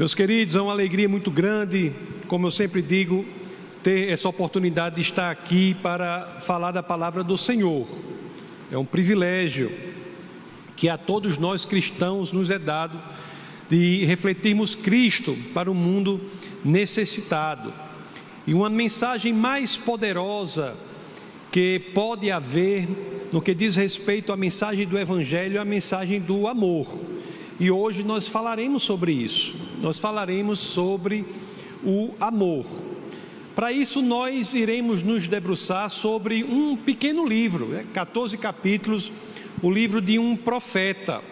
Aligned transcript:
Meus 0.00 0.14
queridos, 0.14 0.56
é 0.56 0.60
uma 0.62 0.72
alegria 0.72 1.06
muito 1.10 1.30
grande, 1.30 1.92
como 2.26 2.46
eu 2.46 2.50
sempre 2.50 2.80
digo, 2.80 3.22
ter 3.82 4.08
essa 4.08 4.30
oportunidade 4.30 4.94
de 4.94 5.02
estar 5.02 5.30
aqui 5.30 5.76
para 5.82 6.38
falar 6.40 6.72
da 6.72 6.82
palavra 6.82 7.22
do 7.22 7.36
Senhor. 7.36 7.86
É 8.72 8.78
um 8.78 8.84
privilégio 8.86 9.70
que 10.74 10.88
a 10.88 10.96
todos 10.96 11.36
nós 11.36 11.66
cristãos 11.66 12.32
nos 12.32 12.50
é 12.50 12.58
dado 12.58 12.98
de 13.68 14.06
refletirmos 14.06 14.74
Cristo 14.74 15.36
para 15.52 15.70
o 15.70 15.74
mundo 15.74 16.18
necessitado. 16.64 17.70
E 18.46 18.54
uma 18.54 18.70
mensagem 18.70 19.34
mais 19.34 19.76
poderosa 19.76 20.78
que 21.52 21.78
pode 21.92 22.30
haver 22.30 22.88
no 23.30 23.42
que 23.42 23.54
diz 23.54 23.76
respeito 23.76 24.32
à 24.32 24.36
mensagem 24.38 24.86
do 24.86 24.98
Evangelho, 24.98 25.58
é 25.58 25.60
a 25.60 25.64
mensagem 25.66 26.18
do 26.18 26.48
amor. 26.48 26.86
E 27.60 27.70
hoje 27.70 28.02
nós 28.02 28.26
falaremos 28.26 28.82
sobre 28.82 29.12
isso. 29.12 29.68
Nós 29.80 29.98
falaremos 29.98 30.58
sobre 30.58 31.24
o 31.82 32.10
amor. 32.20 32.66
Para 33.54 33.72
isso, 33.72 34.02
nós 34.02 34.52
iremos 34.52 35.02
nos 35.02 35.26
debruçar 35.26 35.88
sobre 35.88 36.44
um 36.44 36.76
pequeno 36.76 37.26
livro, 37.26 37.66
né? 37.66 37.86
14 37.94 38.36
capítulos, 38.36 39.10
o 39.62 39.70
livro 39.70 40.00
de 40.02 40.18
um 40.18 40.36
profeta. 40.36 41.22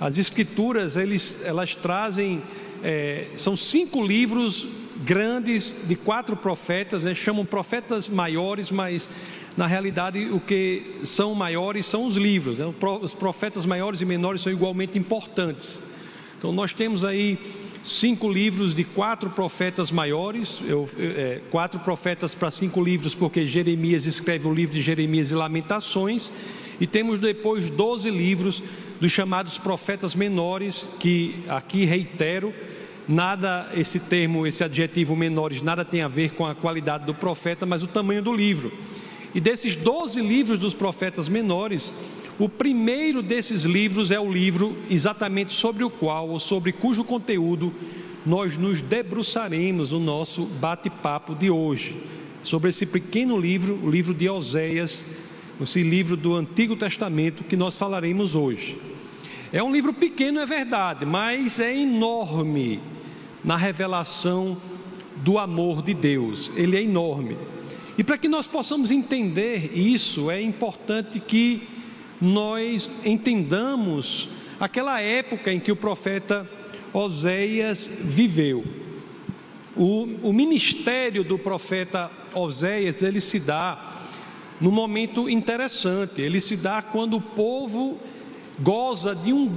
As 0.00 0.16
Escrituras, 0.16 0.96
eles, 0.96 1.40
elas 1.44 1.74
trazem, 1.74 2.40
é, 2.84 3.26
são 3.36 3.56
cinco 3.56 4.06
livros 4.06 4.66
grandes 5.04 5.74
de 5.86 5.96
quatro 5.96 6.36
profetas, 6.36 7.02
né? 7.02 7.14
chamam 7.14 7.44
profetas 7.44 8.08
maiores, 8.08 8.70
mas 8.70 9.10
na 9.56 9.66
realidade, 9.66 10.26
o 10.30 10.38
que 10.38 11.00
são 11.02 11.34
maiores 11.34 11.84
são 11.84 12.06
os 12.06 12.16
livros. 12.16 12.58
Né? 12.58 12.64
Os 13.00 13.12
profetas 13.12 13.66
maiores 13.66 14.00
e 14.00 14.04
menores 14.04 14.40
são 14.40 14.52
igualmente 14.52 14.96
importantes. 14.96 15.82
Então, 16.38 16.52
nós 16.52 16.72
temos 16.72 17.02
aí 17.02 17.36
cinco 17.82 18.30
livros 18.30 18.74
de 18.74 18.84
quatro 18.84 19.30
profetas 19.30 19.90
maiores, 19.90 20.60
eu, 20.66 20.88
é, 20.98 21.40
quatro 21.50 21.80
profetas 21.80 22.34
para 22.34 22.50
cinco 22.50 22.82
livros, 22.82 23.14
porque 23.14 23.46
Jeremias 23.46 24.06
escreve 24.06 24.46
o 24.46 24.54
livro 24.54 24.74
de 24.74 24.82
Jeremias 24.82 25.30
e 25.30 25.34
Lamentações, 25.34 26.32
e 26.80 26.86
temos 26.86 27.18
depois 27.18 27.70
doze 27.70 28.10
livros 28.10 28.62
dos 29.00 29.12
chamados 29.12 29.58
profetas 29.58 30.14
menores, 30.14 30.88
que 30.98 31.44
aqui 31.48 31.84
reitero, 31.84 32.52
nada, 33.08 33.70
esse 33.74 33.98
termo, 33.98 34.46
esse 34.46 34.62
adjetivo 34.62 35.16
menores, 35.16 35.62
nada 35.62 35.84
tem 35.84 36.02
a 36.02 36.08
ver 36.08 36.32
com 36.32 36.46
a 36.46 36.54
qualidade 36.54 37.06
do 37.06 37.14
profeta, 37.14 37.64
mas 37.64 37.82
o 37.82 37.86
tamanho 37.86 38.22
do 38.22 38.34
livro. 38.34 38.72
E 39.34 39.40
desses 39.40 39.76
doze 39.76 40.20
livros 40.20 40.58
dos 40.58 40.74
profetas 40.74 41.28
menores, 41.28 41.94
o 42.38 42.48
primeiro 42.48 43.20
desses 43.20 43.64
livros 43.64 44.10
é 44.10 44.20
o 44.20 44.30
livro 44.30 44.76
exatamente 44.88 45.52
sobre 45.52 45.82
o 45.82 45.90
qual, 45.90 46.28
ou 46.28 46.38
sobre 46.38 46.70
cujo 46.70 47.02
conteúdo, 47.02 47.74
nós 48.24 48.56
nos 48.56 48.80
debruçaremos 48.80 49.90
no 49.90 49.98
nosso 49.98 50.44
bate-papo 50.44 51.34
de 51.34 51.50
hoje. 51.50 51.96
Sobre 52.42 52.70
esse 52.70 52.86
pequeno 52.86 53.36
livro, 53.36 53.80
o 53.82 53.90
livro 53.90 54.14
de 54.14 54.28
Oséias, 54.28 55.04
esse 55.60 55.82
livro 55.82 56.16
do 56.16 56.36
Antigo 56.36 56.76
Testamento 56.76 57.42
que 57.42 57.56
nós 57.56 57.76
falaremos 57.76 58.36
hoje. 58.36 58.78
É 59.52 59.60
um 59.62 59.72
livro 59.72 59.92
pequeno, 59.92 60.38
é 60.38 60.46
verdade, 60.46 61.04
mas 61.04 61.58
é 61.58 61.76
enorme 61.76 62.80
na 63.42 63.56
revelação 63.56 64.56
do 65.16 65.38
amor 65.38 65.82
de 65.82 65.94
Deus. 65.94 66.52
Ele 66.54 66.76
é 66.76 66.82
enorme. 66.82 67.36
E 67.96 68.04
para 68.04 68.16
que 68.16 68.28
nós 68.28 68.46
possamos 68.46 68.92
entender 68.92 69.72
isso, 69.76 70.30
é 70.30 70.40
importante 70.40 71.18
que 71.18 71.77
nós 72.20 72.90
entendamos 73.04 74.28
aquela 74.58 75.00
época 75.00 75.52
em 75.52 75.60
que 75.60 75.72
o 75.72 75.76
profeta 75.76 76.48
Oséias 76.92 77.90
viveu. 78.00 78.64
O, 79.76 80.28
o 80.28 80.32
ministério 80.32 81.22
do 81.22 81.38
profeta 81.38 82.10
Oséias, 82.34 83.02
ele 83.02 83.20
se 83.20 83.38
dá 83.38 84.06
num 84.60 84.72
momento 84.72 85.28
interessante, 85.28 86.20
ele 86.20 86.40
se 86.40 86.56
dá 86.56 86.82
quando 86.82 87.16
o 87.16 87.20
povo 87.20 87.98
goza 88.58 89.14
de, 89.14 89.32
um, 89.32 89.48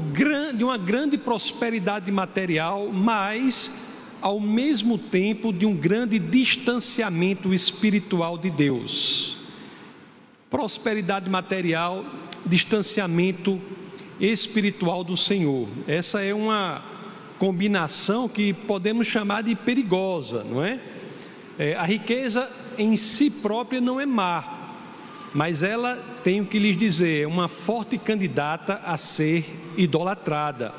de 0.56 0.64
uma 0.64 0.78
grande 0.78 1.18
prosperidade 1.18 2.12
material, 2.12 2.90
mas 2.94 3.90
ao 4.22 4.40
mesmo 4.40 5.00
tempo 5.00 5.52
de 5.52 5.66
um 5.66 5.76
grande 5.76 6.20
distanciamento 6.20 7.52
espiritual 7.52 8.38
de 8.38 8.52
Deus. 8.52 9.38
Prosperidade 10.52 11.28
material, 11.28 12.06
distanciamento 12.46 13.59
espiritual 14.19 15.03
do 15.03 15.18
Senhor. 15.18 15.68
Essa 15.88 16.22
é 16.22 16.34
uma 16.34 16.84
combinação 17.40 18.29
que 18.29 18.53
podemos 18.53 19.07
chamar 19.07 19.41
de 19.41 19.56
perigosa, 19.56 20.44
não 20.44 20.63
é? 20.63 20.79
é 21.57 21.75
a 21.75 21.84
riqueza 21.84 22.50
em 22.78 22.96
si 22.96 23.29
própria 23.29 23.81
não 23.81 24.00
é 24.00 24.06
má, 24.06 24.78
mas 25.34 25.63
ela 25.63 25.96
tem 26.24 26.41
o 26.41 26.46
que 26.46 26.59
lhes 26.59 26.78
dizer, 26.78 27.24
é 27.24 27.28
uma 27.28 27.47
forte 27.47 27.97
candidata 27.97 28.81
a 28.85 28.97
ser 28.97 29.46
idolatrada. 29.75 30.73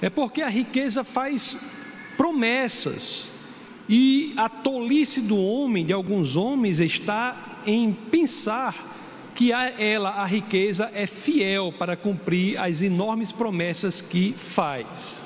É 0.00 0.10
porque 0.10 0.42
a 0.42 0.48
riqueza 0.48 1.04
faz 1.04 1.58
promessas. 2.16 3.32
E 3.88 4.34
a 4.36 4.48
tolice 4.48 5.20
do 5.20 5.36
homem, 5.38 5.84
de 5.84 5.92
alguns 5.92 6.34
homens, 6.34 6.80
está 6.80 7.60
em 7.64 7.92
pensar 7.92 8.95
que 9.36 9.52
a 9.52 9.78
ela, 9.78 10.10
a 10.12 10.24
riqueza, 10.24 10.90
é 10.94 11.06
fiel 11.06 11.70
para 11.70 11.94
cumprir 11.94 12.58
as 12.58 12.80
enormes 12.80 13.32
promessas 13.32 14.00
que 14.00 14.32
faz. 14.32 15.22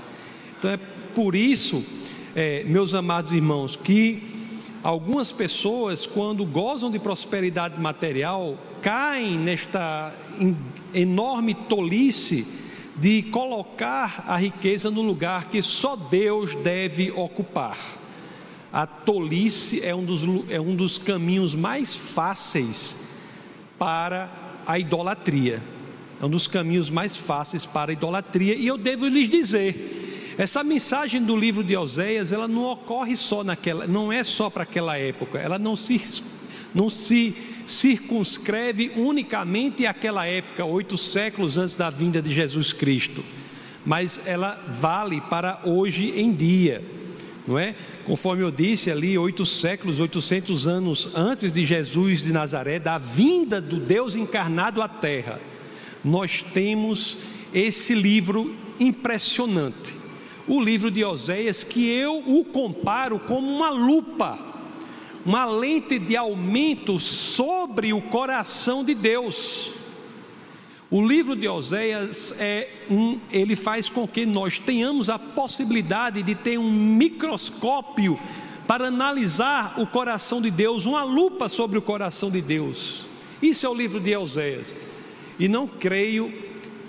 Então 0.59 0.73
é 0.73 0.79
por 1.15 1.37
isso, 1.37 1.85
é, 2.35 2.65
meus 2.65 2.93
amados 2.93 3.33
irmãos, 3.33 3.77
que 3.77 4.21
algumas 4.83 5.31
pessoas, 5.31 6.07
quando 6.07 6.45
gozam 6.45 6.91
de 6.91 6.99
prosperidade 6.99 7.81
material, 7.81 8.59
caem 8.83 9.39
nesta 9.39 10.13
enorme 10.93 11.55
tolice 11.55 12.45
de 12.97 13.23
colocar 13.23 14.25
a 14.27 14.37
riqueza 14.37 14.91
no 14.91 15.03
lugar 15.03 15.49
que 15.49 15.63
só 15.63 15.95
Deus 15.95 16.57
deve 16.57 17.13
ocupar. 17.13 17.79
A 18.73 18.87
tolice 18.87 19.81
é 19.85 19.95
um 19.95 20.05
dos, 20.05 20.25
é 20.49 20.61
um 20.61 20.75
dos 20.75 20.99
caminhos 20.99 21.55
mais 21.55 21.95
fáceis 21.95 23.10
para 23.81 24.29
a 24.67 24.79
idolatria. 24.79 25.63
É 26.21 26.27
um 26.27 26.29
dos 26.29 26.47
caminhos 26.47 26.91
mais 26.91 27.17
fáceis 27.17 27.65
para 27.65 27.91
a 27.91 27.95
idolatria. 27.95 28.55
E 28.55 28.67
eu 28.67 28.77
devo 28.77 29.09
lhes 29.09 29.27
dizer, 29.27 30.35
essa 30.37 30.63
mensagem 30.63 31.23
do 31.23 31.35
livro 31.35 31.65
de 31.65 31.75
Oséias, 31.75 32.31
ela 32.31 32.47
não 32.47 32.65
ocorre 32.65 33.17
só 33.17 33.43
naquela, 33.43 33.87
não 33.87 34.13
é 34.13 34.23
só 34.23 34.51
para 34.51 34.65
aquela 34.65 34.99
época, 34.99 35.39
ela 35.39 35.59
não 35.59 35.75
se, 35.75 36.23
não 36.75 36.91
se 36.91 37.35
circunscreve 37.65 38.93
unicamente 38.97 39.87
àquela 39.87 40.27
época, 40.27 40.63
oito 40.63 40.99
séculos 40.99 41.57
antes 41.57 41.75
da 41.75 41.89
vinda 41.89 42.21
de 42.21 42.31
Jesus 42.31 42.75
Cristo, 42.75 43.25
mas 43.85 44.21
ela 44.27 44.63
vale 44.69 45.23
para 45.23 45.63
hoje 45.65 46.13
em 46.21 46.33
dia, 46.35 46.85
não 47.49 47.59
é? 47.59 47.75
Conforme 48.11 48.43
eu 48.43 48.51
disse 48.51 48.91
ali, 48.91 49.17
oito 49.17 49.47
séculos, 49.47 50.01
oitocentos 50.01 50.67
anos 50.67 51.09
antes 51.15 51.53
de 51.53 51.65
Jesus 51.65 52.25
de 52.25 52.33
Nazaré, 52.33 52.81
da 52.81 52.99
vinda 52.99 53.61
do 53.61 53.79
Deus 53.79 54.17
encarnado 54.17 54.83
à 54.83 54.89
Terra, 54.89 55.41
nós 56.05 56.43
temos 56.43 57.19
esse 57.55 57.95
livro 57.95 58.53
impressionante, 58.81 59.97
o 60.49 60.61
livro 60.61 60.91
de 60.91 61.05
Oséias, 61.05 61.63
que 61.63 61.89
eu 61.89 62.19
o 62.27 62.45
comparo 62.45 63.17
como 63.21 63.49
uma 63.49 63.71
lupa 63.71 64.37
uma 65.25 65.45
lente 65.45 65.97
de 65.97 66.17
aumento 66.17 66.99
sobre 66.99 67.93
o 67.93 68.03
coração 68.03 68.83
de 68.83 68.93
Deus. 68.93 69.75
O 70.91 71.01
livro 71.01 71.37
de 71.37 71.47
Oséias 71.47 72.35
é 72.37 72.69
um, 72.91 73.21
ele 73.31 73.55
faz 73.55 73.89
com 73.89 74.09
que 74.09 74.27
nós 74.27 74.59
tenhamos 74.59 75.09
a 75.09 75.21
possibilidade 75.21 76.21
de 76.21 76.35
ter 76.35 76.59
um 76.59 76.69
microscópio 76.69 78.19
para 78.67 78.89
analisar 78.89 79.79
o 79.79 79.87
coração 79.87 80.43
de 80.43 80.51
Deus, 80.51 80.87
uma 80.87 81.05
lupa 81.05 81.49
sobre 81.49 81.79
o 81.79 81.83
coração 81.83 82.29
de 82.29 82.43
Deus. 82.43 83.07
Isso 83.41 83.65
é 83.65 83.69
o 83.69 83.75
livro 83.75 84.01
de 84.01 84.17
Oséias. 84.17 84.77
E 85.39 85.47
não 85.47 85.69
creio, 85.69 86.33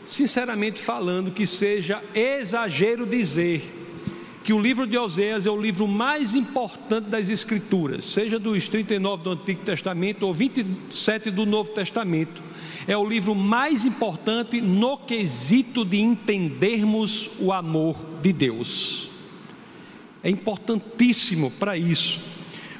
sinceramente 0.03 0.81
falando, 0.81 1.29
que 1.29 1.45
seja 1.45 2.01
exagero 2.15 3.05
dizer 3.05 3.61
que 4.43 4.51
o 4.51 4.59
livro 4.59 4.87
de 4.87 4.97
Oséias 4.97 5.45
é 5.45 5.51
o 5.51 5.61
livro 5.61 5.87
mais 5.87 6.33
importante 6.33 7.07
das 7.07 7.29
Escrituras, 7.29 8.05
seja 8.05 8.39
dos 8.39 8.67
39 8.67 9.21
do 9.21 9.29
Antigo 9.29 9.63
Testamento 9.63 10.25
ou 10.25 10.33
27 10.33 11.29
do 11.29 11.45
Novo 11.45 11.69
Testamento. 11.69 12.41
É 12.87 12.97
o 12.97 13.07
livro 13.07 13.35
mais 13.35 13.85
importante 13.85 14.59
no 14.59 14.97
quesito 14.97 15.85
de 15.85 15.99
entendermos 15.99 17.29
o 17.39 17.51
amor 17.51 17.95
de 18.21 18.33
Deus. 18.33 19.11
É 20.23 20.29
importantíssimo 20.29 21.51
para 21.51 21.77
isso. 21.77 22.21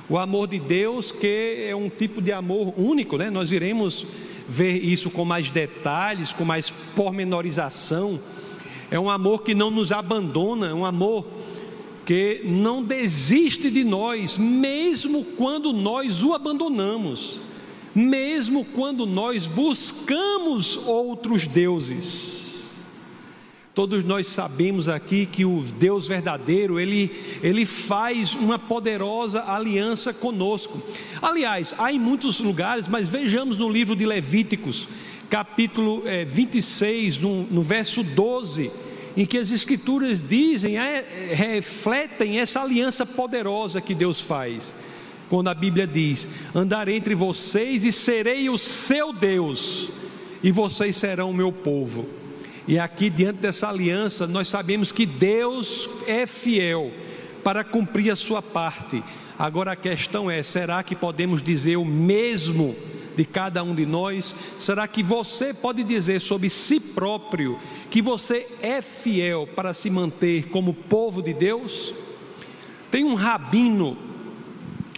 O 0.09 0.17
amor 0.17 0.47
de 0.47 0.59
Deus, 0.59 1.11
que 1.11 1.65
é 1.67 1.75
um 1.75 1.89
tipo 1.89 2.21
de 2.21 2.31
amor 2.31 2.73
único, 2.77 3.17
né? 3.17 3.29
Nós 3.29 3.51
iremos 3.51 4.05
ver 4.47 4.83
isso 4.83 5.09
com 5.09 5.23
mais 5.23 5.49
detalhes, 5.49 6.33
com 6.33 6.43
mais 6.43 6.69
pormenorização. 6.95 8.19
É 8.89 8.99
um 8.99 9.09
amor 9.09 9.43
que 9.43 9.55
não 9.55 9.71
nos 9.71 9.91
abandona, 9.91 10.67
é 10.67 10.73
um 10.73 10.85
amor 10.85 11.25
porque 12.11 12.41
não 12.43 12.83
desiste 12.83 13.69
de 13.69 13.85
nós, 13.85 14.37
mesmo 14.37 15.23
quando 15.23 15.71
nós 15.71 16.23
o 16.23 16.33
abandonamos, 16.33 17.39
mesmo 17.93 18.63
quando 18.63 19.05
nós 19.05 19.47
buscamos 19.47 20.77
outros 20.77 21.47
deuses. 21.47 22.51
Todos 23.73 24.03
nós 24.03 24.27
sabemos 24.27 24.89
aqui 24.89 25.25
que 25.25 25.45
o 25.45 25.63
Deus 25.79 26.05
verdadeiro, 26.05 26.77
ele, 26.77 27.09
ele 27.41 27.65
faz 27.65 28.33
uma 28.33 28.59
poderosa 28.59 29.45
aliança 29.47 30.13
conosco. 30.13 30.81
Aliás, 31.21 31.73
há 31.77 31.91
em 31.91 31.97
muitos 31.97 32.41
lugares, 32.41 32.89
mas 32.89 33.07
vejamos 33.07 33.57
no 33.57 33.69
livro 33.69 33.95
de 33.95 34.05
Levíticos, 34.05 34.89
capítulo 35.29 36.03
é, 36.05 36.25
26, 36.25 37.19
no, 37.19 37.43
no 37.43 37.61
verso 37.61 38.03
12, 38.03 38.69
em 39.15 39.25
que 39.25 39.37
as 39.37 39.51
Escrituras 39.51 40.21
dizem, 40.21 40.77
é, 40.77 41.31
refletem 41.33 42.39
essa 42.39 42.61
aliança 42.61 43.05
poderosa 43.05 43.79
que 43.79 43.95
Deus 43.95 44.19
faz. 44.19 44.75
Quando 45.31 45.47
a 45.47 45.53
Bíblia 45.53 45.87
diz: 45.87 46.27
Andarei 46.53 46.97
entre 46.97 47.15
vocês 47.15 47.85
e 47.85 47.91
serei 47.93 48.49
o 48.49 48.57
seu 48.57 49.13
Deus, 49.13 49.89
e 50.43 50.51
vocês 50.51 50.97
serão 50.97 51.29
o 51.29 51.33
meu 51.33 51.53
povo. 51.53 52.05
E 52.67 52.77
aqui, 52.77 53.09
diante 53.09 53.37
dessa 53.37 53.69
aliança, 53.69 54.27
nós 54.27 54.49
sabemos 54.49 54.91
que 54.91 55.05
Deus 55.05 55.89
é 56.05 56.25
fiel 56.25 56.91
para 57.45 57.63
cumprir 57.63 58.11
a 58.11 58.15
sua 58.17 58.41
parte. 58.41 59.01
Agora 59.39 59.71
a 59.71 59.75
questão 59.77 60.29
é: 60.29 60.43
será 60.43 60.83
que 60.83 60.97
podemos 60.97 61.41
dizer 61.41 61.77
o 61.77 61.85
mesmo 61.85 62.75
de 63.15 63.23
cada 63.23 63.63
um 63.63 63.73
de 63.73 63.85
nós? 63.85 64.35
Será 64.57 64.85
que 64.85 65.01
você 65.01 65.53
pode 65.53 65.81
dizer 65.85 66.19
sobre 66.19 66.49
si 66.49 66.77
próprio 66.77 67.57
que 67.89 68.01
você 68.01 68.49
é 68.61 68.81
fiel 68.81 69.47
para 69.55 69.73
se 69.73 69.89
manter 69.89 70.49
como 70.49 70.73
povo 70.73 71.21
de 71.21 71.33
Deus? 71.33 71.93
Tem 72.91 73.05
um 73.05 73.15
rabino 73.15 74.10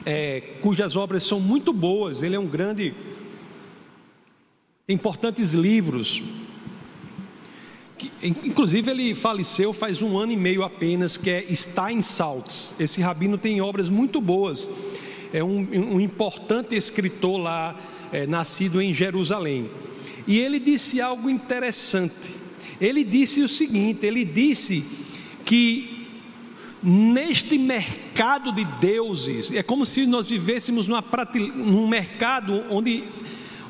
é, 0.05 0.41
cujas 0.61 0.95
obras 0.95 1.23
são 1.23 1.39
muito 1.39 1.71
boas, 1.71 2.21
ele 2.21 2.35
é 2.35 2.39
um 2.39 2.47
grande, 2.47 2.93
importantes 4.87 5.53
livros 5.53 6.21
inclusive 8.21 8.89
ele 8.91 9.15
faleceu 9.15 9.71
faz 9.71 10.01
um 10.01 10.17
ano 10.17 10.31
e 10.31 10.37
meio 10.37 10.63
apenas, 10.63 11.17
que 11.17 11.29
é 11.29 11.55
Stein 11.55 12.01
Saltz. 12.01 12.75
Esse 12.79 13.01
rabino 13.01 13.37
tem 13.37 13.61
obras 13.61 13.89
muito 13.89 14.19
boas. 14.19 14.69
É 15.33 15.43
um, 15.43 15.95
um 15.95 15.99
importante 15.99 16.75
escritor 16.75 17.37
lá, 17.37 17.79
é, 18.11 18.27
nascido 18.27 18.81
em 18.81 18.93
Jerusalém. 18.93 19.69
E 20.27 20.39
ele 20.39 20.59
disse 20.59 21.01
algo 21.01 21.29
interessante. 21.29 22.35
Ele 22.79 23.03
disse 23.03 23.41
o 23.41 23.49
seguinte: 23.49 24.05
ele 24.05 24.23
disse 24.23 24.83
que 25.45 25.92
neste 26.83 27.57
mercado 27.57 28.51
de 28.51 28.65
deuses, 28.65 29.53
é 29.53 29.63
como 29.63 29.85
se 29.85 30.05
nós 30.05 30.29
vivêssemos 30.29 30.87
num 30.87 31.87
mercado 31.87 32.65
onde, 32.69 33.05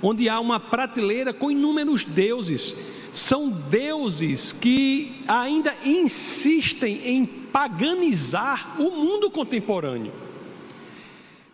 onde 0.02 0.28
há 0.28 0.40
uma 0.40 0.60
prateleira 0.60 1.32
com 1.32 1.52
inúmeros 1.52 2.04
deuses 2.04 2.76
são 3.12 3.48
deuses 3.50 4.52
que 4.52 5.22
ainda 5.28 5.72
insistem 5.86 7.00
em 7.06 7.26
paganizar 7.26 8.76
o 8.82 8.90
mundo 8.90 9.30
contemporâneo. 9.30 10.12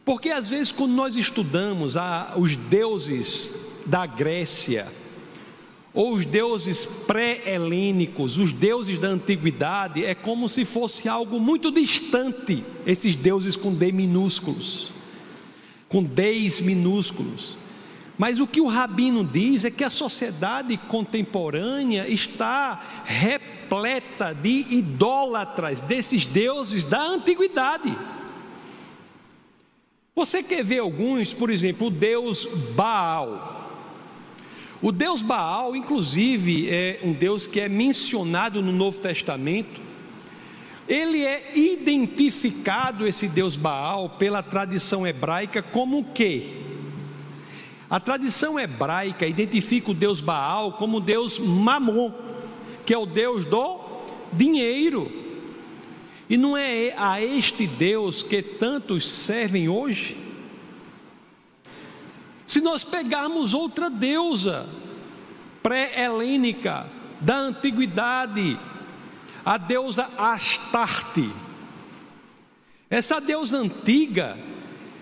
Porque 0.06 0.30
às 0.30 0.50
vezes, 0.50 0.72
quando 0.72 0.94
nós 0.94 1.18
estudamos 1.18 1.98
a, 1.98 2.34
os 2.38 2.56
deuses 2.56 3.54
da 3.86 4.06
Grécia, 4.06 4.88
ou 5.94 6.14
os 6.14 6.26
deuses 6.26 6.86
pré-helênicos, 6.86 8.38
os 8.38 8.52
deuses 8.52 9.00
da 9.00 9.08
antiguidade, 9.08 10.06
é 10.06 10.14
como 10.14 10.48
se 10.48 10.64
fosse 10.66 11.10
algo 11.10 11.40
muito 11.40 11.72
distante, 11.72 12.64
esses 12.86 13.16
deuses 13.16 13.56
com 13.56 13.74
D 13.74 13.92
minúsculos, 13.92 14.92
com 15.88 16.04
Ds 16.04 16.62
minúsculos. 16.62 17.58
Mas 18.18 18.40
o 18.40 18.46
que 18.46 18.60
o 18.60 18.68
rabino 18.68 19.24
diz 19.24 19.64
é 19.64 19.72
que 19.72 19.84
a 19.84 19.90
sociedade 19.90 20.76
contemporânea 20.76 22.08
está 22.08 23.04
repleta 23.06 24.34
de 24.34 24.66
idólatras, 24.70 25.82
desses 25.82 26.26
deuses 26.26 26.84
da 26.84 27.02
antiguidade. 27.02 27.98
Você 30.14 30.44
quer 30.44 30.66
ver 30.66 30.80
alguns, 30.80 31.34
por 31.34 31.50
exemplo, 31.50 31.88
o 31.88 31.90
deus 31.90 32.46
Baal. 32.76 33.59
O 34.82 34.94
deus 34.94 35.22
Baal, 35.22 35.76
inclusive, 35.76 36.70
é 36.70 37.02
um 37.04 37.12
deus 37.12 37.46
que 37.46 37.60
é 37.60 37.68
mencionado 37.68 38.62
no 38.62 38.72
Novo 38.72 38.98
Testamento. 38.98 39.82
Ele 40.88 41.24
é 41.24 41.52
identificado, 41.58 43.06
esse 43.06 43.28
deus 43.28 43.58
Baal, 43.58 44.12
pela 44.12 44.42
tradição 44.42 45.06
hebraica, 45.06 45.62
como 45.62 46.00
o 46.00 46.04
quê? 46.04 46.54
A 47.90 48.00
tradição 48.00 48.58
hebraica 48.58 49.28
identifica 49.28 49.92
o 49.92 49.96
deus 49.96 50.22
Baal 50.22 50.74
como 50.74 50.98
o 50.98 51.02
deus 51.02 51.38
Mamon, 51.38 52.12
que 52.86 52.94
é 52.94 52.98
o 52.98 53.06
deus 53.06 53.44
do 53.44 53.82
dinheiro. 54.32 55.12
E 56.30 56.38
não 56.38 56.56
é 56.56 56.94
a 56.96 57.22
este 57.22 57.66
Deus 57.66 58.24
que 58.24 58.42
tantos 58.42 59.10
servem 59.10 59.68
hoje? 59.68 60.16
Se 62.50 62.62
nós 62.62 62.84
pegarmos 62.84 63.54
outra 63.54 63.92
deusa 63.92 64.68
pré-helênica 65.62 66.88
da 67.22 67.38
antiguidade, 67.38 68.60
a 69.46 69.56
deusa 69.56 70.10
Astarte. 70.18 71.30
Essa 72.90 73.22
deusa 73.22 73.60
antiga, 73.60 74.36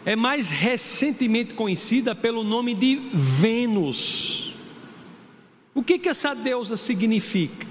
é 0.03 0.13
mais 0.13 0.49
recentemente 0.49 1.53
conhecida 1.53 2.13
pelo 2.13 2.43
nome 2.43 2.75
de 2.75 2.95
Vênus. 3.13 4.51
O 5.73 5.81
que 5.81 5.97
que 5.97 6.09
essa 6.09 6.33
deusa 6.35 6.75
significa? 6.75 7.65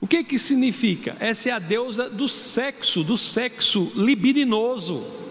O 0.00 0.06
que 0.06 0.24
que 0.24 0.38
significa? 0.38 1.18
Essa 1.20 1.50
é 1.50 1.52
a 1.52 1.58
deusa 1.58 2.08
do 2.08 2.30
sexo, 2.30 3.04
do 3.04 3.18
sexo 3.18 3.92
libidinoso. 3.94 5.23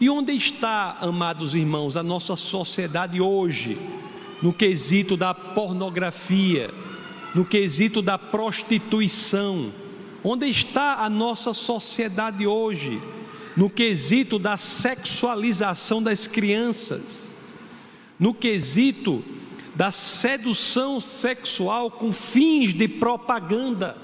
E 0.00 0.10
onde 0.10 0.32
está, 0.32 0.98
amados 1.00 1.54
irmãos, 1.54 1.96
a 1.96 2.02
nossa 2.02 2.36
sociedade 2.36 3.20
hoje, 3.20 3.78
no 4.42 4.52
quesito 4.52 5.16
da 5.16 5.32
pornografia, 5.32 6.72
no 7.34 7.44
quesito 7.44 8.02
da 8.02 8.18
prostituição? 8.18 9.72
Onde 10.22 10.46
está 10.46 11.04
a 11.04 11.10
nossa 11.10 11.54
sociedade 11.54 12.46
hoje? 12.46 13.00
no 13.56 13.70
quesito 13.70 14.38
da 14.38 14.58
sexualização 14.58 16.02
das 16.02 16.26
crianças, 16.26 17.34
no 18.20 18.34
quesito 18.34 19.24
da 19.74 19.90
sedução 19.90 21.00
sexual 21.00 21.90
com 21.90 22.12
fins 22.12 22.74
de 22.74 22.86
propaganda. 22.86 23.96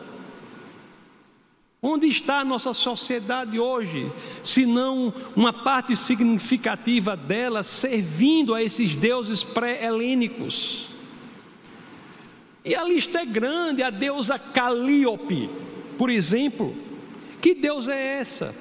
Onde 1.85 2.07
está 2.07 2.39
a 2.39 2.45
nossa 2.45 2.73
sociedade 2.73 3.59
hoje, 3.59 4.09
se 4.41 4.65
não 4.65 5.13
uma 5.35 5.53
parte 5.53 5.97
significativa 5.97 7.17
dela 7.17 7.65
servindo 7.65 8.55
a 8.55 8.63
esses 8.63 8.95
deuses 8.95 9.43
pré-helênicos? 9.43 10.91
E 12.65 12.73
a 12.77 12.85
lista 12.85 13.23
é 13.23 13.27
grande, 13.27 13.83
a 13.83 13.91
deusa 13.91 14.39
Calíope, 14.39 15.51
por 15.99 16.09
exemplo. 16.09 16.73
Que 17.41 17.53
Deus 17.53 17.89
é 17.89 18.19
essa? 18.21 18.55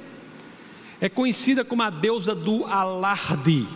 É 0.99 1.07
conhecida 1.07 1.63
como 1.63 1.83
a 1.83 1.91
deusa 1.91 2.33
do 2.33 2.65
alarde, 2.65 3.67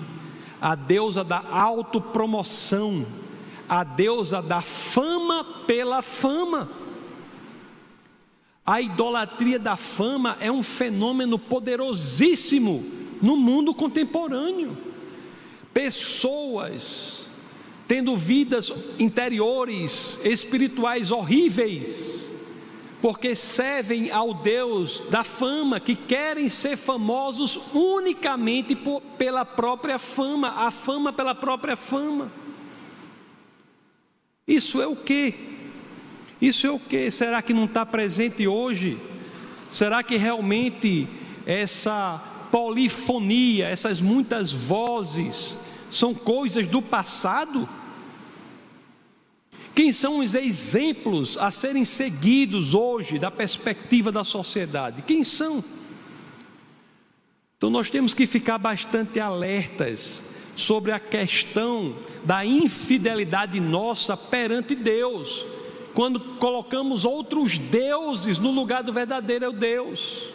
a 0.60 0.74
deusa 0.74 1.24
da 1.24 1.44
autopromoção, 1.52 3.06
a 3.70 3.84
deusa 3.84 4.42
da 4.42 4.62
fama 4.62 5.44
pela 5.68 6.02
fama. 6.02 6.85
A 8.66 8.82
idolatria 8.82 9.60
da 9.60 9.76
fama 9.76 10.38
é 10.40 10.52
um 10.52 10.64
fenômeno 10.64 11.38
poderosíssimo 11.38 12.84
no 13.22 13.38
mundo 13.38 13.76
contemporâneo. 13.76 14.76
Pessoas 15.72 17.30
tendo 17.88 18.16
vidas 18.16 18.74
interiores, 18.98 20.20
espirituais 20.24 21.12
horríveis, 21.12 22.26
porque 23.02 23.36
servem 23.36 24.10
ao 24.10 24.34
Deus 24.34 25.04
da 25.12 25.24
fama, 25.24 25.80
que 25.80 25.96
querem 25.96 26.50
ser 26.50 26.78
famosos 26.78 27.60
unicamente 27.74 28.76
por, 28.76 29.02
pela 29.20 29.46
própria 29.46 30.00
fama, 30.00 30.50
a 30.50 30.72
fama 30.72 31.14
pela 31.14 31.36
própria 31.36 31.76
fama. 31.76 32.32
Isso 34.48 34.82
é 34.82 34.88
o 34.88 34.96
que? 34.96 35.55
Isso 36.42 36.68
é 36.68 36.72
o 36.72 36.80
que? 36.80 37.10
Será 37.10 37.42
que 37.42 37.54
não 37.54 37.66
está 37.66 37.86
presente 37.86 38.48
hoje? 38.48 38.98
Será 39.70 40.04
que 40.04 40.18
realmente 40.18 41.08
essa 41.46 42.22
polifonia, 42.52 43.68
essas 43.68 44.02
muitas 44.02 44.52
vozes, 44.52 45.58
são 45.90 46.14
coisas 46.14 46.68
do 46.68 46.82
passado? 46.82 47.68
Quem 49.74 49.92
são 49.92 50.20
os 50.20 50.36
exemplos 50.36 51.38
a 51.38 51.52
serem 51.52 51.84
seguidos 51.84 52.74
hoje 52.74 53.20
da 53.20 53.30
perspectiva 53.30 54.12
da 54.12 54.24
sociedade? 54.24 55.02
Quem 55.02 55.24
são? 55.24 55.64
Então 57.58 57.70
nós 57.70 57.90
temos 57.90 58.14
que 58.14 58.26
ficar 58.26 58.58
bastante 58.58 59.20
alertas 59.20 60.24
sobre 60.56 60.92
a 60.92 61.00
questão 61.00 61.98
da 62.24 62.46
infidelidade 62.46 63.60
nossa 63.60 64.16
perante 64.16 64.76
Deus, 64.76 65.46
quando 65.96 66.20
colocamos 66.38 67.06
outros 67.06 67.58
deuses 67.58 68.38
no 68.38 68.52
lugar 68.52 68.84
do 68.84 68.92
verdadeiro 68.92 69.54
Deus. 69.54 70.30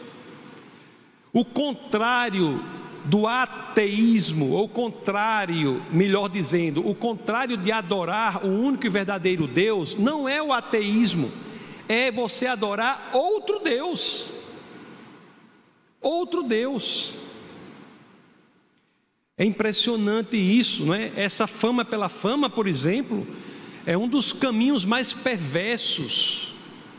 O 1.32 1.44
contrário 1.44 2.64
do 3.04 3.26
ateísmo, 3.26 4.52
ou 4.52 4.68
contrário, 4.68 5.84
melhor 5.92 6.28
dizendo, 6.28 6.88
o 6.88 6.94
contrário 6.94 7.58
de 7.58 7.70
adorar 7.70 8.44
o 8.44 8.48
único 8.48 8.86
e 8.86 8.88
verdadeiro 8.88 9.46
Deus, 9.46 9.94
não 9.94 10.26
é 10.26 10.42
o 10.42 10.52
ateísmo, 10.52 11.30
é 11.86 12.10
você 12.10 12.46
adorar 12.46 13.10
outro 13.12 13.60
Deus. 13.60 14.30
Outro 16.00 16.42
Deus. 16.42 17.16
É 19.36 19.44
impressionante 19.44 20.36
isso, 20.36 20.84
não 20.86 20.94
é? 20.94 21.12
Essa 21.16 21.46
fama 21.46 21.84
pela 21.84 22.08
fama, 22.08 22.48
por 22.48 22.66
exemplo, 22.66 23.26
é 23.90 23.98
um 23.98 24.06
dos 24.06 24.32
caminhos 24.32 24.84
mais 24.84 25.12
perversos 25.12 26.54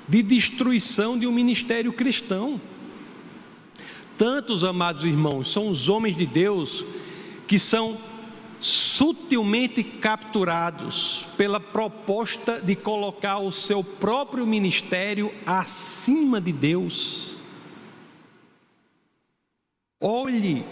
de 0.09 0.21
destruição 0.21 1.17
de 1.17 1.25
um 1.25 1.31
ministério 1.31 1.93
cristão. 1.93 2.59
Tantos, 4.17 4.65
amados 4.65 5.05
irmãos, 5.05 5.49
são 5.49 5.69
os 5.69 5.87
homens 5.87 6.17
de 6.17 6.25
Deus 6.25 6.85
que 7.47 7.57
são 7.57 7.97
sutilmente 8.59 9.85
capturados 9.85 11.27
pela 11.37 11.61
proposta 11.61 12.59
de 12.59 12.75
colocar 12.75 13.39
o 13.39 13.53
seu 13.53 13.81
próprio 13.81 14.45
ministério 14.45 15.33
acima 15.45 16.41
de 16.41 16.51
Deus. 16.51 17.37
Olhe 19.97 20.65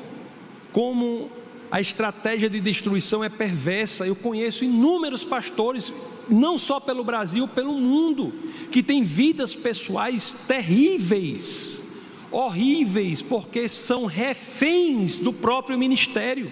como 0.73 1.31
a 1.71 1.79
estratégia 1.79 2.49
de 2.49 2.59
destruição 2.59 3.23
é 3.23 3.29
perversa. 3.29 4.07
Eu 4.07 4.15
conheço 4.15 4.63
inúmeros 4.63 5.23
pastores, 5.23 5.93
não 6.27 6.57
só 6.57 6.79
pelo 6.79 7.03
Brasil, 7.03 7.47
pelo 7.47 7.73
mundo, 7.73 8.33
que 8.71 8.81
têm 8.81 9.03
vidas 9.03 9.55
pessoais 9.55 10.31
terríveis 10.47 11.89
horríveis, 12.31 13.21
porque 13.21 13.67
são 13.67 14.05
reféns 14.05 15.17
do 15.17 15.33
próprio 15.33 15.77
ministério. 15.77 16.51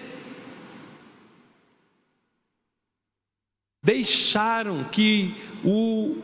Deixaram 3.82 4.84
que 4.84 5.34
o, 5.64 6.16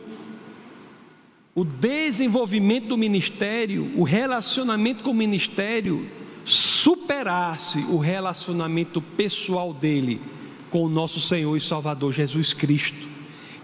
o 1.53 1.63
desenvolvimento 1.63 2.87
do 2.87 2.97
ministério, 2.97 3.91
o 3.95 4.03
relacionamento 4.03 5.03
com 5.03 5.11
o 5.11 5.15
ministério, 5.15 6.09
superasse 6.85 7.79
o 7.89 7.97
relacionamento 7.97 9.01
pessoal 9.01 9.73
dele 9.73 10.21
com 10.69 10.83
o 10.83 10.89
nosso 10.89 11.19
Senhor 11.19 11.57
e 11.57 11.59
Salvador 11.59 12.11
Jesus 12.11 12.53
Cristo. 12.53 13.07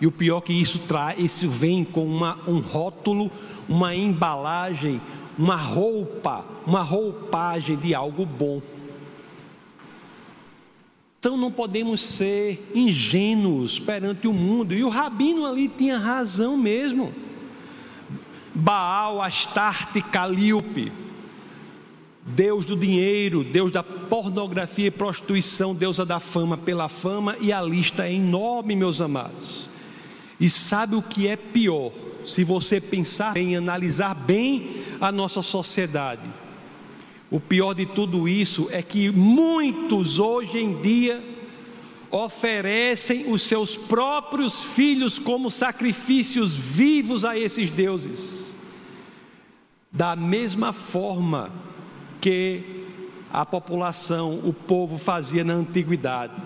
E 0.01 0.07
o 0.07 0.11
pior 0.11 0.41
que 0.41 0.51
isso 0.51 0.79
traz, 0.87 1.19
isso 1.19 1.47
vem 1.47 1.83
com 1.83 2.03
uma, 2.03 2.39
um 2.47 2.57
rótulo, 2.57 3.29
uma 3.69 3.93
embalagem, 3.93 4.99
uma 5.37 5.55
roupa, 5.55 6.43
uma 6.65 6.81
roupagem 6.81 7.77
de 7.77 7.93
algo 7.93 8.25
bom. 8.25 8.59
Então 11.19 11.37
não 11.37 11.51
podemos 11.51 12.01
ser 12.01 12.71
ingênuos 12.73 13.79
perante 13.79 14.27
o 14.27 14.33
mundo. 14.33 14.73
E 14.73 14.83
o 14.83 14.89
rabino 14.89 15.45
ali 15.45 15.67
tinha 15.69 15.95
razão 15.95 16.57
mesmo. 16.57 17.13
Baal, 18.55 19.21
Astarte, 19.21 20.01
Calíope, 20.01 20.91
Deus 22.35 22.65
do 22.65 22.75
dinheiro, 22.75 23.43
Deus 23.43 23.71
da 23.71 23.83
pornografia 23.83 24.88
e 24.88 24.91
prostituição, 24.91 25.75
deusa 25.75 26.05
da 26.05 26.19
fama 26.19 26.57
pela 26.57 26.88
fama, 26.88 27.35
e 27.39 27.51
a 27.51 27.61
lista 27.61 28.07
é 28.07 28.13
enorme, 28.13 28.75
meus 28.75 29.01
amados. 29.01 29.69
E 30.39 30.50
sabe 30.50 30.95
o 30.95 31.01
que 31.01 31.27
é 31.27 31.35
pior? 31.35 31.91
Se 32.25 32.43
você 32.43 32.79
pensar 32.79 33.38
em 33.38 33.55
analisar 33.55 34.13
bem 34.13 34.83
a 35.00 35.11
nossa 35.11 35.41
sociedade. 35.41 36.21
O 37.29 37.39
pior 37.39 37.73
de 37.73 37.85
tudo 37.85 38.27
isso 38.27 38.67
é 38.71 38.81
que 38.81 39.09
muitos 39.11 40.19
hoje 40.19 40.59
em 40.59 40.81
dia 40.81 41.23
oferecem 42.11 43.31
os 43.31 43.41
seus 43.43 43.75
próprios 43.75 44.61
filhos 44.61 45.17
como 45.17 45.50
sacrifícios 45.50 46.55
vivos 46.55 47.23
a 47.23 47.38
esses 47.38 47.69
deuses. 47.69 48.55
Da 49.91 50.15
mesma 50.15 50.73
forma 50.73 51.51
que 52.21 52.85
a 53.33 53.45
população, 53.45 54.39
o 54.43 54.53
povo 54.53 54.97
fazia 54.97 55.43
na 55.43 55.53
antiguidade. 55.53 56.41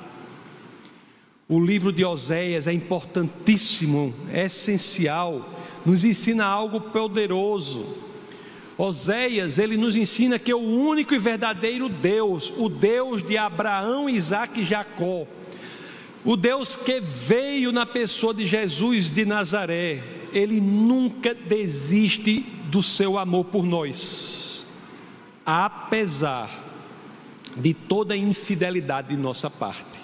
O 1.47 1.63
livro 1.63 1.91
de 1.91 2.03
Oséias 2.03 2.65
é 2.65 2.73
importantíssimo, 2.73 4.15
é 4.31 4.45
essencial, 4.45 5.47
nos 5.85 6.03
ensina 6.03 6.45
algo 6.45 6.81
poderoso. 6.81 7.85
Oséias, 8.77 9.59
ele 9.59 9.77
nos 9.77 9.95
ensina 9.95 10.39
que 10.39 10.53
o 10.53 10.59
único 10.59 11.13
e 11.13 11.19
verdadeiro 11.19 11.87
Deus, 11.87 12.51
o 12.57 12.67
Deus 12.67 13.21
de 13.23 13.37
Abraão, 13.37 14.09
Isaac 14.09 14.59
e 14.61 14.63
Jacó, 14.63 15.27
o 16.25 16.35
Deus 16.35 16.75
que 16.75 16.99
veio 16.99 17.71
na 17.71 17.85
pessoa 17.85 18.33
de 18.33 18.45
Jesus 18.45 19.11
de 19.11 19.25
Nazaré, 19.25 20.03
ele 20.33 20.59
nunca 20.59 21.33
desiste 21.33 22.43
do 22.65 22.81
seu 22.81 23.17
amor 23.17 23.45
por 23.45 23.63
nós, 23.63 24.54
apesar 25.45 26.49
de 27.55 27.73
toda 27.73 28.13
a 28.13 28.17
infidelidade 28.17 29.09
de 29.09 29.17
nossa 29.17 29.49
parte. 29.49 29.99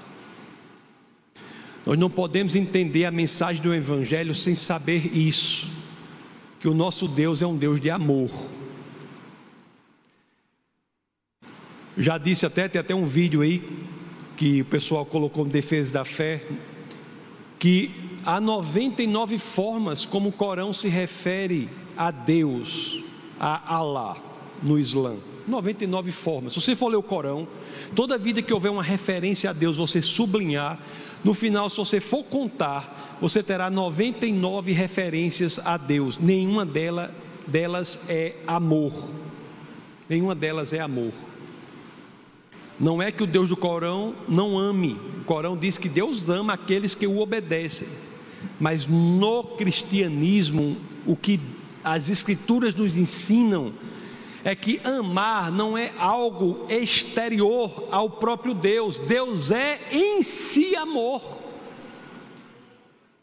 Nós 1.85 1.97
não 1.97 2.09
podemos 2.09 2.55
entender 2.55 3.05
a 3.05 3.11
mensagem 3.11 3.61
do 3.61 3.73
Evangelho 3.73 4.33
sem 4.33 4.53
saber 4.53 5.17
isso, 5.17 5.69
que 6.59 6.67
o 6.67 6.73
nosso 6.73 7.07
Deus 7.07 7.41
é 7.41 7.47
um 7.47 7.57
Deus 7.57 7.81
de 7.81 7.89
amor. 7.89 8.29
Já 11.97 12.17
disse 12.17 12.45
até, 12.45 12.67
tem 12.67 12.79
até 12.79 12.93
um 12.93 13.05
vídeo 13.05 13.41
aí, 13.41 13.67
que 14.37 14.61
o 14.61 14.65
pessoal 14.65 15.05
colocou 15.05 15.45
em 15.45 15.49
defesa 15.49 15.93
da 15.93 16.05
fé, 16.05 16.43
que 17.59 17.91
há 18.23 18.39
99 18.39 19.37
formas 19.37 20.05
como 20.05 20.29
o 20.29 20.31
Corão 20.31 20.71
se 20.71 20.87
refere 20.87 21.67
a 21.97 22.11
Deus, 22.11 23.03
a 23.39 23.75
Allah, 23.75 24.17
no 24.63 24.79
Islã. 24.79 25.17
99 25.47 26.11
formas. 26.11 26.53
Se 26.53 26.61
você 26.61 26.75
for 26.75 26.89
ler 26.89 26.97
o 26.97 27.03
Corão, 27.03 27.47
toda 27.95 28.17
vida 28.17 28.41
que 28.41 28.53
houver 28.53 28.71
uma 28.71 28.83
referência 28.83 29.49
a 29.49 29.53
Deus, 29.53 29.77
você 29.77 30.01
sublinhar, 30.01 30.79
no 31.23 31.33
final, 31.33 31.69
se 31.69 31.77
você 31.77 31.99
for 31.99 32.23
contar, 32.23 33.17
você 33.21 33.43
terá 33.43 33.69
99 33.69 34.71
referências 34.71 35.59
a 35.63 35.77
Deus. 35.77 36.17
Nenhuma 36.17 36.65
dela, 36.65 37.13
delas 37.45 37.99
é 38.07 38.35
amor. 38.47 39.11
Nenhuma 40.09 40.33
delas 40.33 40.73
é 40.73 40.79
amor. 40.79 41.13
Não 42.79 42.99
é 42.99 43.11
que 43.11 43.21
o 43.21 43.27
Deus 43.27 43.49
do 43.49 43.55
Corão 43.55 44.15
não 44.27 44.57
ame. 44.57 44.99
O 45.21 45.23
Corão 45.23 45.55
diz 45.55 45.77
que 45.77 45.87
Deus 45.87 46.29
ama 46.29 46.53
aqueles 46.53 46.95
que 46.95 47.05
o 47.05 47.19
obedecem. 47.19 47.87
Mas 48.59 48.87
no 48.87 49.43
cristianismo, 49.43 50.75
o 51.05 51.15
que 51.15 51.39
as 51.83 52.09
escrituras 52.09 52.73
nos 52.73 52.97
ensinam 52.97 53.73
é 54.43 54.55
que 54.55 54.81
amar 54.83 55.51
não 55.51 55.77
é 55.77 55.93
algo 55.97 56.65
exterior 56.69 57.87
ao 57.91 58.09
próprio 58.09 58.53
Deus, 58.53 58.99
Deus 58.99 59.51
é 59.51 59.79
em 59.91 60.23
si 60.23 60.75
amor. 60.75 61.41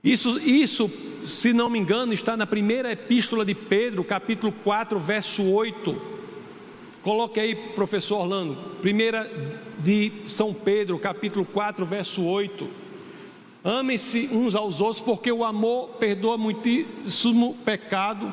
Isso, 0.03 0.39
isso, 0.39 0.91
se 1.25 1.53
não 1.53 1.69
me 1.69 1.79
engano, 1.79 2.13
está 2.13 2.37
na 2.37 2.47
primeira 2.47 2.93
epístola 2.93 3.45
de 3.45 3.55
Pedro, 3.55 4.05
capítulo 4.05 4.53
4, 4.65 4.99
verso 4.99 5.43
8. 5.43 6.19
Coloque 7.03 7.41
aí, 7.41 7.55
professor 7.55 8.21
Orlando, 8.21 8.57
primeira 8.81 9.31
de 9.79 10.13
São 10.25 10.55
Pedro, 10.55 10.99
capítulo 10.99 11.45
4, 11.45 11.85
verso 11.85 12.23
8. 12.25 12.69
Amem-se 13.65 14.29
uns 14.33 14.55
aos 14.55 14.81
outros, 14.81 15.01
porque 15.01 15.33
o 15.33 15.45
amor 15.45 15.89
perdoa 15.99 16.39
muitíssimo 16.39 17.57
pecado 17.65 18.33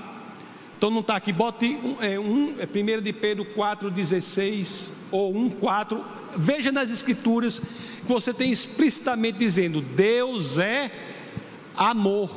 então 0.78 0.90
não 0.90 1.00
está 1.00 1.16
aqui, 1.16 1.32
bote 1.32 1.68
um, 1.68 2.02
é, 2.02 2.20
um, 2.20 2.56
é 2.60 2.66
1 2.66 3.02
de 3.02 3.14
Pedro 3.14 3.46
4,16 3.46 4.90
ou 5.10 5.34
1,4. 5.34 6.04
Veja 6.38 6.72
nas 6.72 6.92
escrituras 6.92 7.60
que 7.60 8.06
você 8.06 8.34
tem 8.34 8.52
explicitamente 8.52 9.38
dizendo: 9.38 9.82
Deus 9.82 10.58
é 10.58 10.92
amor. 11.76 12.30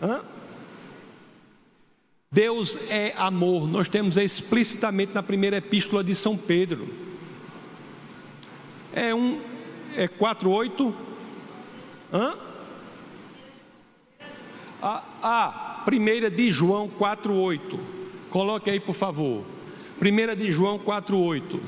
Hã? 0.00 0.20
Deus 2.30 2.78
é 2.88 3.14
amor. 3.16 3.66
Nós 3.66 3.88
temos 3.88 4.16
explicitamente 4.16 5.12
na 5.12 5.22
primeira 5.22 5.56
epístola 5.56 6.04
de 6.04 6.14
São 6.14 6.36
Pedro. 6.36 6.88
É 8.92 9.12
um 9.14 9.40
é 9.96 10.06
4:8. 10.06 10.94
Hã? 12.12 12.36
A, 14.80 15.02
a 15.20 15.67
primeira 15.88 16.30
de 16.30 16.50
João 16.50 16.86
4,8. 16.86 17.78
Coloque 18.28 18.68
aí, 18.68 18.78
por 18.78 18.94
favor. 18.94 19.42
Primeira 19.98 20.36
de 20.36 20.50
João 20.50 20.78
4,8. 20.78 21.58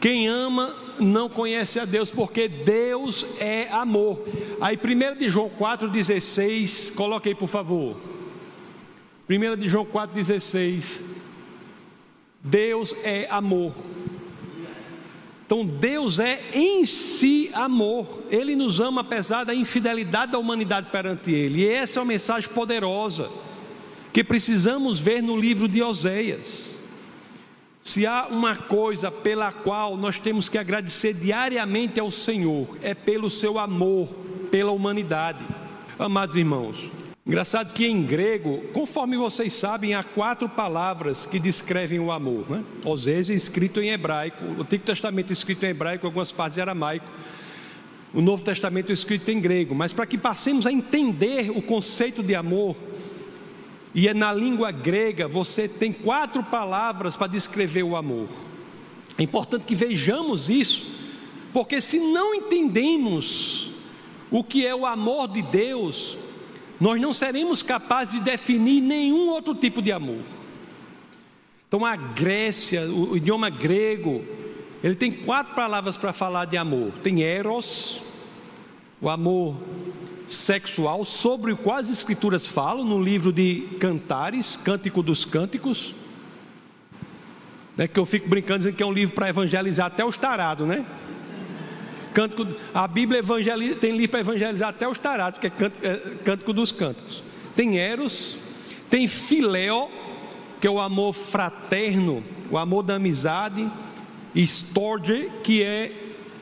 Quem 0.00 0.26
ama 0.26 0.74
não 0.98 1.28
conhece 1.28 1.78
a 1.78 1.84
Deus, 1.84 2.10
porque 2.10 2.48
Deus 2.48 3.26
é 3.38 3.68
amor. 3.72 4.26
Aí, 4.58 4.74
1 4.74 5.18
de 5.18 5.28
João 5.28 5.50
4,16, 5.50 6.94
coloque 6.94 7.28
aí, 7.28 7.34
por 7.34 7.46
favor. 7.46 7.94
1 9.28 9.56
de 9.58 9.68
João 9.68 9.84
4,16. 9.84 11.02
Deus 12.42 12.96
é 13.04 13.26
amor. 13.28 13.74
Então 15.50 15.66
Deus 15.66 16.20
é 16.20 16.40
em 16.54 16.84
si 16.84 17.50
amor. 17.52 18.22
Ele 18.30 18.54
nos 18.54 18.78
ama 18.78 19.00
apesar 19.00 19.42
da 19.42 19.52
infidelidade 19.52 20.30
da 20.30 20.38
humanidade 20.38 20.90
perante 20.92 21.32
Ele. 21.32 21.62
E 21.62 21.68
essa 21.68 21.98
é 21.98 22.00
uma 22.00 22.06
mensagem 22.06 22.48
poderosa 22.50 23.28
que 24.12 24.22
precisamos 24.22 25.00
ver 25.00 25.20
no 25.20 25.36
livro 25.36 25.66
de 25.66 25.82
Oséias. 25.82 26.78
Se 27.82 28.06
há 28.06 28.28
uma 28.28 28.54
coisa 28.54 29.10
pela 29.10 29.50
qual 29.50 29.96
nós 29.96 30.20
temos 30.20 30.48
que 30.48 30.56
agradecer 30.56 31.14
diariamente 31.14 31.98
ao 31.98 32.12
Senhor, 32.12 32.78
é 32.80 32.94
pelo 32.94 33.28
seu 33.28 33.58
amor 33.58 34.06
pela 34.52 34.70
humanidade. 34.70 35.44
Amados 35.98 36.36
irmãos, 36.36 36.76
Engraçado 37.26 37.74
que 37.74 37.86
em 37.86 38.02
grego, 38.02 38.62
conforme 38.72 39.16
vocês 39.16 39.52
sabem, 39.52 39.92
há 39.92 40.02
quatro 40.02 40.48
palavras 40.48 41.26
que 41.26 41.38
descrevem 41.38 42.00
o 42.00 42.10
amor. 42.10 42.50
Né? 42.50 42.64
Osés 42.84 43.28
é 43.28 43.34
escrito 43.34 43.80
em 43.80 43.90
hebraico, 43.90 44.42
o 44.44 44.62
Antigo 44.62 44.84
Testamento 44.84 45.30
é 45.30 45.32
escrito 45.34 45.64
em 45.64 45.68
hebraico, 45.68 46.06
algumas 46.06 46.32
partes 46.32 46.56
em 46.56 46.62
aramaico, 46.62 47.06
o 48.14 48.22
Novo 48.22 48.42
Testamento 48.42 48.90
é 48.90 48.94
escrito 48.94 49.30
em 49.30 49.38
grego. 49.38 49.74
Mas 49.74 49.92
para 49.92 50.06
que 50.06 50.16
passemos 50.16 50.66
a 50.66 50.72
entender 50.72 51.50
o 51.50 51.60
conceito 51.60 52.22
de 52.22 52.34
amor, 52.34 52.74
e 53.94 54.08
é 54.08 54.14
na 54.14 54.32
língua 54.32 54.70
grega, 54.70 55.28
você 55.28 55.68
tem 55.68 55.92
quatro 55.92 56.42
palavras 56.42 57.16
para 57.16 57.26
descrever 57.26 57.82
o 57.82 57.96
amor. 57.96 58.28
É 59.18 59.22
importante 59.22 59.66
que 59.66 59.74
vejamos 59.74 60.48
isso, 60.48 60.86
porque 61.52 61.80
se 61.80 61.98
não 61.98 62.34
entendemos 62.34 63.72
o 64.30 64.42
que 64.42 64.64
é 64.64 64.74
o 64.74 64.86
amor 64.86 65.28
de 65.28 65.42
Deus, 65.42 66.16
nós 66.80 67.00
não 67.00 67.12
seremos 67.12 67.62
capazes 67.62 68.14
de 68.14 68.20
definir 68.20 68.80
nenhum 68.80 69.28
outro 69.28 69.54
tipo 69.54 69.82
de 69.82 69.92
amor. 69.92 70.22
Então 71.68 71.84
a 71.84 71.94
Grécia, 71.94 72.90
o 72.90 73.16
idioma 73.16 73.50
grego, 73.50 74.24
ele 74.82 74.94
tem 74.94 75.12
quatro 75.12 75.54
palavras 75.54 75.98
para 75.98 76.12
falar 76.12 76.46
de 76.46 76.56
amor: 76.56 76.90
tem 77.02 77.22
eros, 77.22 78.02
o 79.00 79.08
amor 79.08 79.56
sexual, 80.26 81.04
sobre 81.04 81.52
o 81.52 81.56
qual 81.56 81.76
as 81.76 81.90
escrituras 81.90 82.46
falam 82.46 82.84
no 82.84 83.02
livro 83.02 83.32
de 83.32 83.68
Cantares, 83.78 84.56
Cântico 84.56 85.02
dos 85.02 85.24
Cânticos. 85.24 85.94
É 87.76 87.86
que 87.86 87.98
eu 87.98 88.06
fico 88.06 88.28
brincando 88.28 88.58
dizendo 88.58 88.76
que 88.76 88.82
é 88.82 88.86
um 88.86 88.92
livro 88.92 89.14
para 89.14 89.28
evangelizar 89.28 89.86
até 89.86 90.04
os 90.04 90.16
tarados, 90.16 90.66
né? 90.66 90.84
Cântico, 92.12 92.46
a 92.74 92.88
Bíblia 92.88 93.22
tem 93.80 93.92
livro 93.92 94.10
para 94.10 94.20
evangelizar 94.20 94.68
até 94.68 94.88
os 94.88 94.98
tarados, 94.98 95.38
que 95.38 95.46
é 95.46 95.50
cântico, 95.50 95.86
é 95.86 95.96
cântico 96.24 96.52
dos 96.52 96.72
cânticos. 96.72 97.22
Tem 97.54 97.78
Eros, 97.78 98.36
tem 98.88 99.06
Filéo, 99.06 99.88
que 100.60 100.66
é 100.66 100.70
o 100.70 100.80
amor 100.80 101.12
fraterno, 101.12 102.22
o 102.50 102.58
amor 102.58 102.82
da 102.82 102.96
amizade, 102.96 103.70
e 104.34 104.42
Storge, 104.42 105.30
que 105.42 105.62
é 105.62 105.92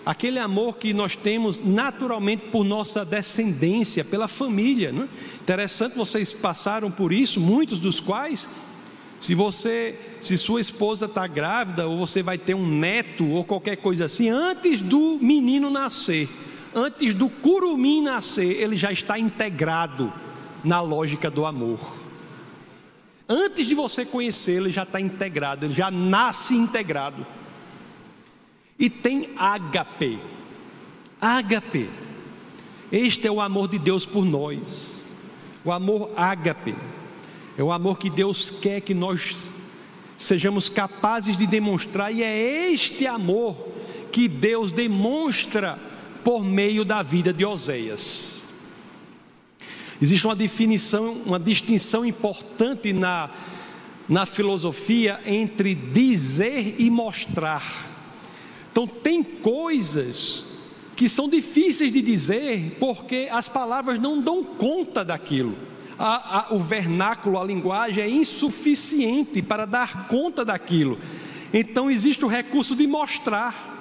aquele 0.04 0.38
amor 0.38 0.76
que 0.76 0.94
nós 0.94 1.14
temos 1.14 1.60
naturalmente 1.62 2.46
por 2.50 2.64
nossa 2.64 3.04
descendência, 3.04 4.02
pela 4.02 4.26
família. 4.26 4.90
Né? 4.90 5.08
Interessante, 5.42 5.96
vocês 5.96 6.32
passaram 6.32 6.90
por 6.90 7.12
isso, 7.12 7.38
muitos 7.38 7.78
dos 7.78 8.00
quais 8.00 8.48
se 9.20 9.34
você, 9.34 9.98
se 10.20 10.36
sua 10.36 10.60
esposa 10.60 11.06
está 11.06 11.26
grávida, 11.26 11.86
ou 11.88 11.98
você 11.98 12.22
vai 12.22 12.38
ter 12.38 12.54
um 12.54 12.66
neto, 12.66 13.26
ou 13.28 13.44
qualquer 13.44 13.76
coisa 13.76 14.04
assim, 14.04 14.28
antes 14.28 14.80
do 14.80 15.18
menino 15.20 15.70
nascer, 15.70 16.28
antes 16.74 17.14
do 17.14 17.28
curumim 17.28 18.02
nascer, 18.02 18.60
ele 18.60 18.76
já 18.76 18.92
está 18.92 19.18
integrado 19.18 20.12
na 20.62 20.80
lógica 20.80 21.30
do 21.30 21.44
amor. 21.44 21.80
Antes 23.28 23.66
de 23.66 23.74
você 23.74 24.06
conhecê-lo, 24.06 24.66
ele 24.66 24.72
já 24.72 24.84
está 24.84 25.00
integrado, 25.00 25.66
ele 25.66 25.74
já 25.74 25.90
nasce 25.90 26.54
integrado. 26.54 27.26
E 28.78 28.88
tem 28.88 29.30
ágape. 29.36 30.18
Ágape. 31.20 31.90
Este 32.92 33.26
é 33.26 33.30
o 33.30 33.40
amor 33.40 33.68
de 33.68 33.78
Deus 33.78 34.06
por 34.06 34.24
nós. 34.24 35.12
O 35.64 35.72
amor 35.72 36.10
ágape. 36.16 36.74
É 37.58 37.62
o 37.62 37.72
amor 37.72 37.98
que 37.98 38.08
Deus 38.08 38.52
quer 38.52 38.80
que 38.80 38.94
nós 38.94 39.34
sejamos 40.16 40.68
capazes 40.68 41.36
de 41.36 41.44
demonstrar, 41.44 42.14
e 42.14 42.22
é 42.22 42.70
este 42.70 43.04
amor 43.04 43.56
que 44.12 44.28
Deus 44.28 44.70
demonstra 44.70 45.76
por 46.22 46.44
meio 46.44 46.84
da 46.84 47.02
vida 47.02 47.32
de 47.32 47.44
Oséias. 47.44 48.46
Existe 50.00 50.24
uma 50.24 50.36
definição, 50.36 51.14
uma 51.26 51.40
distinção 51.40 52.06
importante 52.06 52.92
na, 52.92 53.28
na 54.08 54.24
filosofia 54.24 55.20
entre 55.26 55.74
dizer 55.74 56.76
e 56.78 56.88
mostrar. 56.88 57.90
Então, 58.70 58.86
tem 58.86 59.20
coisas 59.20 60.44
que 60.94 61.08
são 61.08 61.28
difíceis 61.28 61.92
de 61.92 62.02
dizer 62.02 62.76
porque 62.78 63.28
as 63.32 63.48
palavras 63.48 63.98
não 63.98 64.22
dão 64.22 64.44
conta 64.44 65.04
daquilo 65.04 65.66
a, 65.98 66.38
a, 66.38 66.54
o 66.54 66.60
vernáculo, 66.60 67.38
a 67.38 67.44
linguagem 67.44 68.04
é 68.04 68.08
insuficiente 68.08 69.42
para 69.42 69.66
dar 69.66 70.06
conta 70.06 70.44
daquilo. 70.44 70.98
Então 71.52 71.90
existe 71.90 72.24
o 72.24 72.28
recurso 72.28 72.76
de 72.76 72.86
mostrar. 72.86 73.76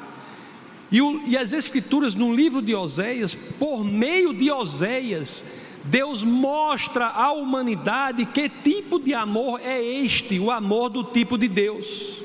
E, 0.91 1.01
o, 1.01 1.21
e 1.27 1.37
as 1.37 1.51
Escrituras, 1.51 2.15
no 2.15 2.33
livro 2.33 2.61
de 2.61 2.73
Oséias, 2.73 3.35
por 3.35 3.83
meio 3.83 4.33
de 4.33 4.49
Oséias, 4.49 5.45
Deus 5.83 6.23
mostra 6.23 7.07
à 7.07 7.31
humanidade 7.31 8.25
que 8.25 8.49
tipo 8.49 8.99
de 8.99 9.13
amor 9.13 9.59
é 9.61 9.81
este, 9.81 10.39
o 10.39 10.49
amor 10.49 10.89
do 10.89 11.03
tipo 11.03 11.37
de 11.37 11.47
Deus. 11.47 12.17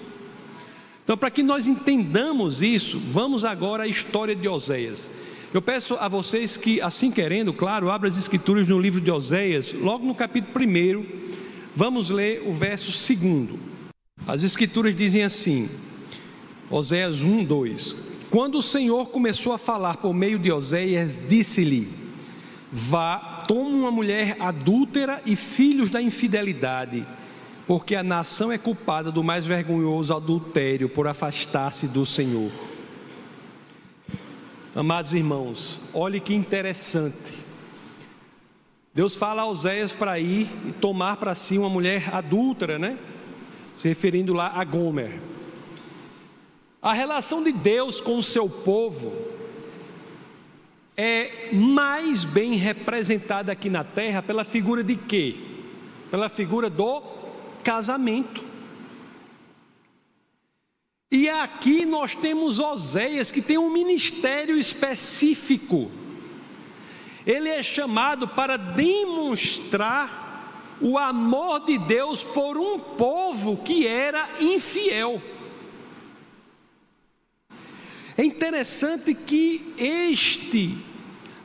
Então, 1.04 1.16
para 1.16 1.30
que 1.30 1.42
nós 1.42 1.66
entendamos 1.66 2.62
isso, 2.62 3.00
vamos 3.10 3.44
agora 3.44 3.82
à 3.82 3.86
história 3.86 4.34
de 4.34 4.48
Oséias. 4.48 5.10
Eu 5.54 5.60
peço 5.60 5.96
a 6.00 6.08
vocês 6.08 6.56
que, 6.56 6.80
assim 6.80 7.10
querendo, 7.10 7.52
claro, 7.52 7.90
abra 7.90 8.08
as 8.08 8.16
escrituras 8.16 8.66
no 8.68 8.80
livro 8.80 9.02
de 9.02 9.10
Oséias, 9.10 9.74
logo 9.74 10.02
no 10.06 10.14
capítulo 10.14 10.64
1, 10.64 11.04
vamos 11.76 12.08
ler 12.08 12.42
o 12.46 12.54
verso 12.54 12.90
2. 12.90 13.60
As 14.26 14.42
escrituras 14.42 14.96
dizem 14.96 15.22
assim, 15.22 15.68
Oséias 16.70 17.20
1, 17.20 17.44
2: 17.44 17.94
Quando 18.30 18.56
o 18.56 18.62
Senhor 18.62 19.10
começou 19.10 19.52
a 19.52 19.58
falar 19.58 19.98
por 19.98 20.14
meio 20.14 20.38
de 20.38 20.50
Oséias, 20.50 21.22
disse-lhe: 21.28 21.86
Vá, 22.72 23.44
toma 23.46 23.68
uma 23.68 23.90
mulher 23.90 24.36
adúltera 24.40 25.20
e 25.26 25.36
filhos 25.36 25.90
da 25.90 26.00
infidelidade, 26.00 27.06
porque 27.66 27.94
a 27.94 28.02
nação 28.02 28.50
é 28.50 28.56
culpada 28.56 29.12
do 29.12 29.22
mais 29.22 29.46
vergonhoso 29.46 30.16
adultério 30.16 30.88
por 30.88 31.06
afastar-se 31.06 31.86
do 31.86 32.06
Senhor. 32.06 32.71
Amados 34.74 35.12
irmãos, 35.12 35.82
olhe 35.92 36.18
que 36.18 36.32
interessante. 36.32 37.34
Deus 38.94 39.14
fala 39.14 39.42
a 39.42 39.46
Oséias 39.46 39.92
para 39.92 40.18
ir 40.18 40.48
e 40.66 40.72
tomar 40.72 41.16
para 41.16 41.34
si 41.34 41.58
uma 41.58 41.68
mulher 41.68 42.08
adúltera, 42.14 42.78
né? 42.78 42.98
Se 43.76 43.88
referindo 43.88 44.32
lá 44.32 44.50
a 44.54 44.64
Gomer. 44.64 45.20
A 46.80 46.94
relação 46.94 47.44
de 47.44 47.52
Deus 47.52 48.00
com 48.00 48.16
o 48.16 48.22
seu 48.22 48.48
povo 48.48 49.12
é 50.96 51.50
mais 51.52 52.24
bem 52.24 52.54
representada 52.54 53.52
aqui 53.52 53.68
na 53.68 53.84
terra 53.84 54.22
pela 54.22 54.42
figura 54.42 54.82
de 54.82 54.96
quê? 54.96 55.36
Pela 56.10 56.30
figura 56.30 56.70
do 56.70 57.02
casamento. 57.62 58.51
E 61.14 61.28
aqui 61.28 61.84
nós 61.84 62.14
temos 62.14 62.58
Oséias, 62.58 63.30
que 63.30 63.42
tem 63.42 63.58
um 63.58 63.68
ministério 63.68 64.56
específico. 64.56 65.90
Ele 67.26 67.50
é 67.50 67.62
chamado 67.62 68.26
para 68.26 68.56
demonstrar 68.56 70.78
o 70.80 70.96
amor 70.96 71.66
de 71.66 71.76
Deus 71.76 72.24
por 72.24 72.56
um 72.56 72.78
povo 72.78 73.58
que 73.58 73.86
era 73.86 74.26
infiel. 74.40 75.20
É 78.16 78.24
interessante 78.24 79.12
que 79.12 79.74
este 79.76 80.78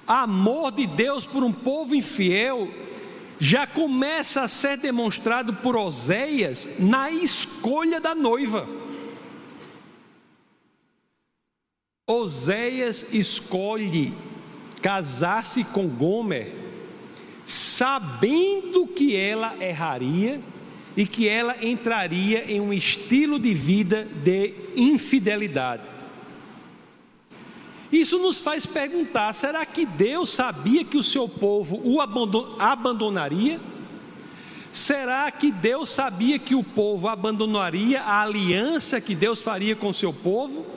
amor 0.08 0.72
de 0.72 0.88
Deus 0.88 1.26
por 1.26 1.44
um 1.44 1.52
povo 1.52 1.94
infiel 1.94 2.74
já 3.38 3.68
começa 3.68 4.44
a 4.44 4.48
ser 4.48 4.78
demonstrado 4.78 5.56
por 5.56 5.76
Oséias 5.76 6.70
na 6.80 7.12
escolha 7.12 8.00
da 8.00 8.16
noiva. 8.16 8.78
Oséias 12.10 13.06
escolhe 13.12 14.14
casar-se 14.82 15.66
com 15.66 15.90
Gomer, 15.90 16.56
sabendo 17.44 18.88
que 18.88 19.14
ela 19.14 19.58
erraria 19.60 20.40
e 20.96 21.06
que 21.06 21.28
ela 21.28 21.58
entraria 21.62 22.50
em 22.50 22.62
um 22.62 22.72
estilo 22.72 23.38
de 23.38 23.54
vida 23.54 24.08
de 24.24 24.54
infidelidade. 24.74 25.84
Isso 27.92 28.18
nos 28.20 28.40
faz 28.40 28.66
perguntar: 28.66 29.34
será 29.34 29.66
que 29.66 29.86
Deus 29.86 30.30
sabia 30.30 30.86
que 30.86 30.96
o 30.96 31.04
seu 31.04 31.28
povo 31.28 31.82
o 31.84 32.00
abandonaria? 32.58 33.60
Será 34.72 35.30
que 35.30 35.52
Deus 35.52 35.90
sabia 35.90 36.40
que 36.40 36.56
o 36.56 36.64
povo 36.64 37.10
abandonaria 37.10 38.02
a 38.02 38.22
aliança 38.22 39.02
que 39.02 39.14
Deus 39.14 39.42
faria 39.42 39.76
com 39.76 39.90
o 39.90 39.94
seu 39.94 40.14
povo? 40.14 40.77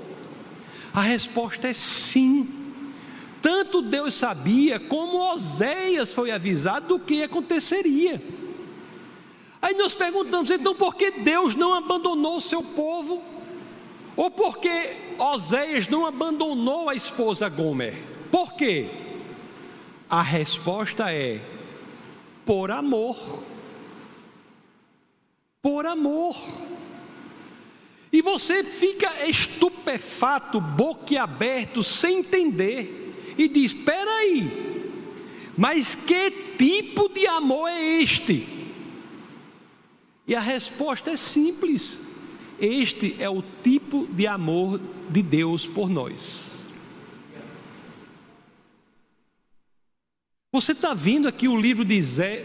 A 0.93 1.01
resposta 1.01 1.69
é 1.69 1.73
sim. 1.73 2.49
Tanto 3.41 3.81
Deus 3.81 4.15
sabia, 4.15 4.79
como 4.79 5.33
Oséias 5.33 6.13
foi 6.13 6.31
avisado 6.31 6.89
do 6.89 6.99
que 6.99 7.23
aconteceria. 7.23 8.23
Aí 9.63 9.75
nós 9.75 9.95
perguntamos, 9.95 10.51
então 10.51 10.75
por 10.75 10.95
que 10.95 11.11
Deus 11.11 11.55
não 11.55 11.75
abandonou 11.75 12.37
o 12.37 12.41
seu 12.41 12.63
povo? 12.63 13.23
Ou 14.17 14.31
por 14.31 14.59
que 14.59 15.15
Oséias 15.19 15.89
não 15.89 16.05
abandonou 16.05 16.89
a 16.89 16.95
esposa 16.95 17.49
Gomer? 17.49 17.95
Por 18.31 18.55
quê? 18.55 18.91
A 20.09 20.23
resposta 20.23 21.13
é: 21.13 21.41
por 22.45 22.71
amor. 22.71 23.43
Por 25.63 25.87
amor. 25.87 26.37
E 28.13 28.21
você 28.21 28.65
fica 28.65 29.29
estupefato, 29.29 30.61
boquiaberto, 30.61 31.83
sem 31.83 32.19
entender 32.19 33.35
e 33.39 33.49
diz: 33.49 33.73
espera 33.73 34.11
aí, 34.11 34.83
mas 35.57 35.95
que 35.95 36.31
tipo 36.59 37.09
de 37.09 37.27
amor 37.27 37.69
é 37.69 38.03
este? 38.03 38.47
E 40.27 40.35
a 40.35 40.41
resposta 40.41 41.13
é 41.13 41.17
simples: 41.17 42.03
este 42.61 43.17
é 43.21 43.31
o 43.31 43.43
tipo 43.63 44.07
de 44.07 44.27
amor 44.27 44.81
de 45.09 45.23
Deus 45.23 45.67
por 45.67 45.89
nós. 45.89 46.67
Você 50.53 50.73
está 50.73 50.93
vendo 50.95 51.29
aqui 51.29 51.47
o 51.47 51.61
livro 51.61 51.85
de, 51.85 52.01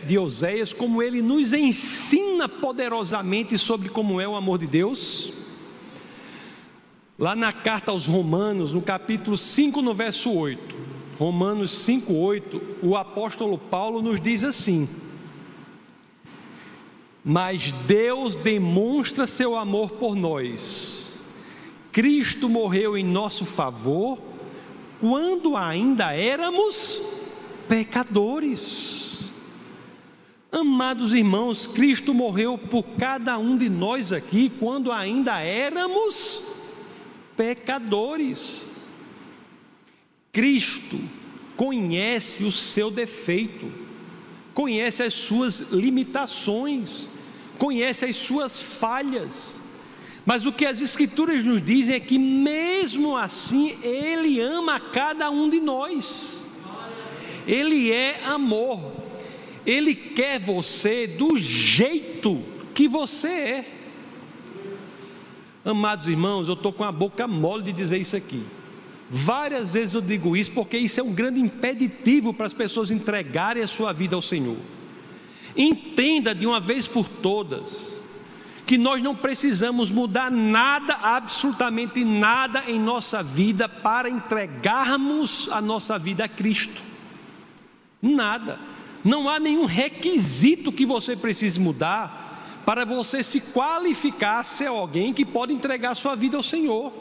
de 0.06 0.16
Oséias, 0.16 0.72
como 0.72 1.02
ele 1.02 1.24
nos 1.24 1.54
ensina 1.54 2.48
poderosamente 2.48 3.58
sobre 3.58 3.90
como 3.90 4.22
é 4.22 4.28
o 4.28 4.36
amor 4.36 4.60
de 4.60 4.68
Deus? 4.68 5.45
Lá 7.18 7.34
na 7.34 7.54
carta 7.54 7.92
aos 7.92 8.06
Romanos, 8.08 8.74
no 8.74 8.82
capítulo 8.82 9.38
5, 9.38 9.82
no 9.82 9.94
verso 9.94 10.34
8, 10.34 10.76
Romanos 11.18 11.72
5,8, 11.88 12.62
o 12.84 12.98
apóstolo 12.98 13.58
Paulo 13.58 14.02
nos 14.02 14.20
diz 14.20 14.44
assim: 14.44 14.90
Mas 17.24 17.72
Deus 17.88 18.36
demonstra 18.36 19.26
seu 19.26 19.56
amor 19.56 19.92
por 19.92 20.14
nós. 20.14 21.24
Cristo 21.94 22.50
morreu 22.50 22.98
em 22.98 23.06
nosso 23.06 23.46
favor 23.46 24.22
quando 25.00 25.56
ainda 25.56 26.12
éramos 26.12 27.02
pecadores. 27.70 29.36
Amados 30.52 31.14
irmãos, 31.14 31.66
Cristo 31.66 32.14
morreu 32.14 32.58
por 32.58 32.84
cada 32.98 33.38
um 33.38 33.58
de 33.58 33.70
nós 33.70 34.12
aqui 34.12 34.50
quando 34.50 34.92
ainda 34.92 35.40
éramos 35.40 36.40
pecadores. 36.40 36.65
Cristo 40.32 41.00
conhece 41.56 42.44
o 42.44 42.52
seu 42.52 42.92
defeito, 42.92 43.72
conhece 44.54 45.04
as 45.04 45.14
suas 45.14 45.60
limitações, 45.72 47.08
conhece 47.58 48.06
as 48.06 48.16
suas 48.16 48.60
falhas. 48.60 49.62
Mas 50.26 50.46
o 50.46 50.52
que 50.52 50.66
as 50.66 50.82
Escrituras 50.82 51.44
nos 51.44 51.62
dizem 51.62 51.96
é 51.96 52.00
que, 52.00 52.18
mesmo 52.18 53.16
assim, 53.16 53.78
Ele 53.84 54.42
ama 54.42 54.80
cada 54.80 55.30
um 55.30 55.50
de 55.50 55.60
nós. 55.60 56.46
Ele 57.48 57.92
é 57.92 58.22
amor. 58.26 58.92
Ele 59.66 59.94
quer 59.94 60.40
você 60.40 61.06
do 61.06 61.38
jeito 61.38 62.44
que 62.74 62.88
você 62.88 63.28
é. 63.28 63.75
Amados 65.66 66.08
irmãos, 66.08 66.48
eu 66.48 66.54
estou 66.54 66.72
com 66.72 66.84
a 66.84 66.92
boca 66.92 67.28
mole 67.28 67.64
de 67.64 67.74
dizer 67.74 67.98
isso 67.98 68.16
aqui. 68.16 68.44
Várias 69.10 69.74
vezes 69.74 69.96
eu 69.96 70.02
digo 70.02 70.38
isso 70.38 70.52
porque 70.52 70.78
isso 70.78 71.00
é 71.00 71.04
um 71.04 71.12
grande 71.12 71.40
impeditivo 71.40 72.32
para 72.32 72.46
as 72.46 72.54
pessoas 72.54 72.92
entregarem 72.92 73.64
a 73.64 73.68
sua 73.68 73.92
vida 73.92 74.16
ao 74.16 74.22
Senhor. 74.22 74.58
Entenda 75.58 76.36
de 76.36 76.46
uma 76.46 76.60
vez 76.60 76.88
por 76.88 77.08
todas 77.08 78.00
que 78.66 78.78
nós 78.78 79.02
não 79.02 79.16
precisamos 79.16 79.92
mudar 79.92 80.32
nada, 80.32 80.96
absolutamente 81.02 82.04
nada 82.06 82.64
em 82.68 82.80
nossa 82.80 83.24
vida 83.24 83.68
para 83.68 84.10
entregarmos 84.10 85.50
a 85.52 85.62
nossa 85.62 85.98
vida 85.98 86.26
a 86.26 86.28
Cristo. 86.28 86.82
Nada. 88.00 88.60
Não 89.04 89.30
há 89.30 89.40
nenhum 89.40 89.66
requisito 89.66 90.72
que 90.72 90.86
você 90.86 91.16
precise 91.16 91.60
mudar 91.60 92.25
para 92.66 92.84
você 92.84 93.24
se 93.24 93.40
qualificar 93.40 94.40
a 94.40 94.44
ser 94.44 94.68
alguém 94.68 95.14
que 95.14 95.24
pode 95.24 95.54
entregar 95.54 95.96
sua 95.96 96.16
vida 96.16 96.36
ao 96.36 96.44
Senhor. 96.44 96.92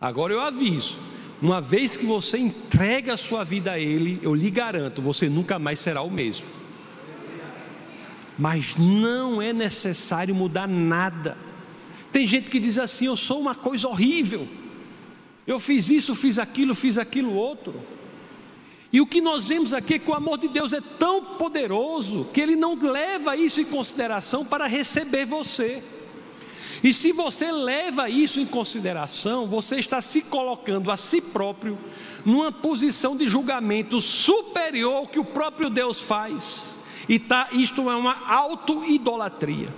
Agora 0.00 0.32
eu 0.32 0.40
aviso: 0.40 0.98
uma 1.40 1.60
vez 1.60 1.96
que 1.96 2.04
você 2.04 2.38
entrega 2.38 3.14
a 3.14 3.16
sua 3.16 3.42
vida 3.42 3.72
a 3.72 3.78
Ele, 3.78 4.20
eu 4.22 4.34
lhe 4.34 4.50
garanto, 4.50 5.00
você 5.00 5.28
nunca 5.28 5.58
mais 5.58 5.80
será 5.80 6.02
o 6.02 6.10
mesmo. 6.10 6.46
Mas 8.38 8.76
não 8.76 9.40
é 9.40 9.52
necessário 9.52 10.34
mudar 10.34 10.68
nada. 10.68 11.36
Tem 12.12 12.26
gente 12.26 12.50
que 12.50 12.60
diz 12.60 12.78
assim: 12.78 13.06
eu 13.06 13.16
sou 13.16 13.40
uma 13.40 13.54
coisa 13.54 13.88
horrível, 13.88 14.46
eu 15.46 15.58
fiz 15.58 15.88
isso, 15.88 16.14
fiz 16.14 16.38
aquilo, 16.38 16.74
fiz 16.74 16.98
aquilo 16.98 17.34
outro. 17.34 17.74
E 18.92 19.00
o 19.00 19.06
que 19.06 19.22
nós 19.22 19.48
vemos 19.48 19.72
aqui 19.72 19.94
é 19.94 19.98
que 19.98 20.10
o 20.10 20.14
amor 20.14 20.36
de 20.36 20.48
Deus 20.48 20.72
é 20.74 20.80
tão 20.80 21.24
poderoso 21.24 22.26
que 22.32 22.40
Ele 22.40 22.54
não 22.54 22.78
leva 22.78 23.34
isso 23.34 23.60
em 23.60 23.64
consideração 23.64 24.44
para 24.44 24.66
receber 24.66 25.24
você. 25.24 25.82
E 26.84 26.92
se 26.92 27.10
você 27.12 27.50
leva 27.50 28.10
isso 28.10 28.38
em 28.38 28.44
consideração, 28.44 29.46
você 29.46 29.76
está 29.76 30.02
se 30.02 30.20
colocando 30.20 30.90
a 30.90 30.96
si 30.96 31.22
próprio 31.22 31.78
numa 32.24 32.52
posição 32.52 33.16
de 33.16 33.26
julgamento 33.26 34.00
superior 34.00 35.08
que 35.08 35.18
o 35.18 35.24
próprio 35.24 35.70
Deus 35.70 36.00
faz. 36.00 36.76
E 37.08 37.18
tá, 37.18 37.48
isto 37.52 37.88
é 37.88 37.96
uma 37.96 38.28
auto-idolatria. 38.28 39.68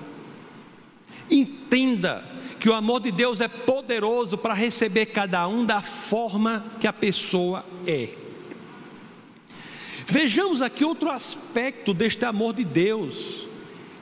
Entenda 1.31 2.25
que 2.59 2.69
o 2.69 2.75
amor 2.75 3.01
de 3.01 3.13
Deus 3.13 3.41
é 3.41 3.49
poderoso 3.49 4.37
para 4.37 4.55
receber 4.55 5.07
cada 5.07 5.47
um 5.47 5.65
da 5.65 5.81
forma 5.83 6.65
que 6.81 6.87
a 6.87 6.93
pessoa 6.93 7.65
é. 7.87 8.24
Vejamos 10.07 10.63
aqui 10.63 10.85
outro 10.85 11.11
aspecto 11.11 11.95
deste 11.95 12.25
amor 12.25 12.55
de 12.55 12.65
Deus 12.65 13.47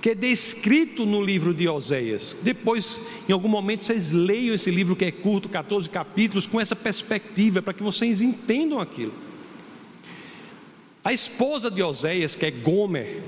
que 0.02 0.10
é 0.10 0.14
descrito 0.16 1.06
no 1.06 1.22
livro 1.22 1.54
de 1.54 1.68
Oséias. 1.68 2.36
Depois, 2.42 3.00
em 3.28 3.32
algum 3.32 3.46
momento, 3.46 3.84
vocês 3.84 4.10
leiam 4.10 4.52
esse 4.52 4.68
livro 4.68 4.96
que 4.96 5.04
é 5.04 5.12
curto, 5.12 5.48
14 5.48 5.88
capítulos, 5.88 6.44
com 6.44 6.60
essa 6.60 6.74
perspectiva, 6.74 7.62
para 7.62 7.72
que 7.72 7.84
vocês 7.84 8.20
entendam 8.20 8.80
aquilo. 8.80 9.14
A 11.04 11.12
esposa 11.12 11.70
de 11.70 11.84
Oséias, 11.84 12.34
que 12.34 12.44
é 12.44 12.50
Gomer, 12.50 13.22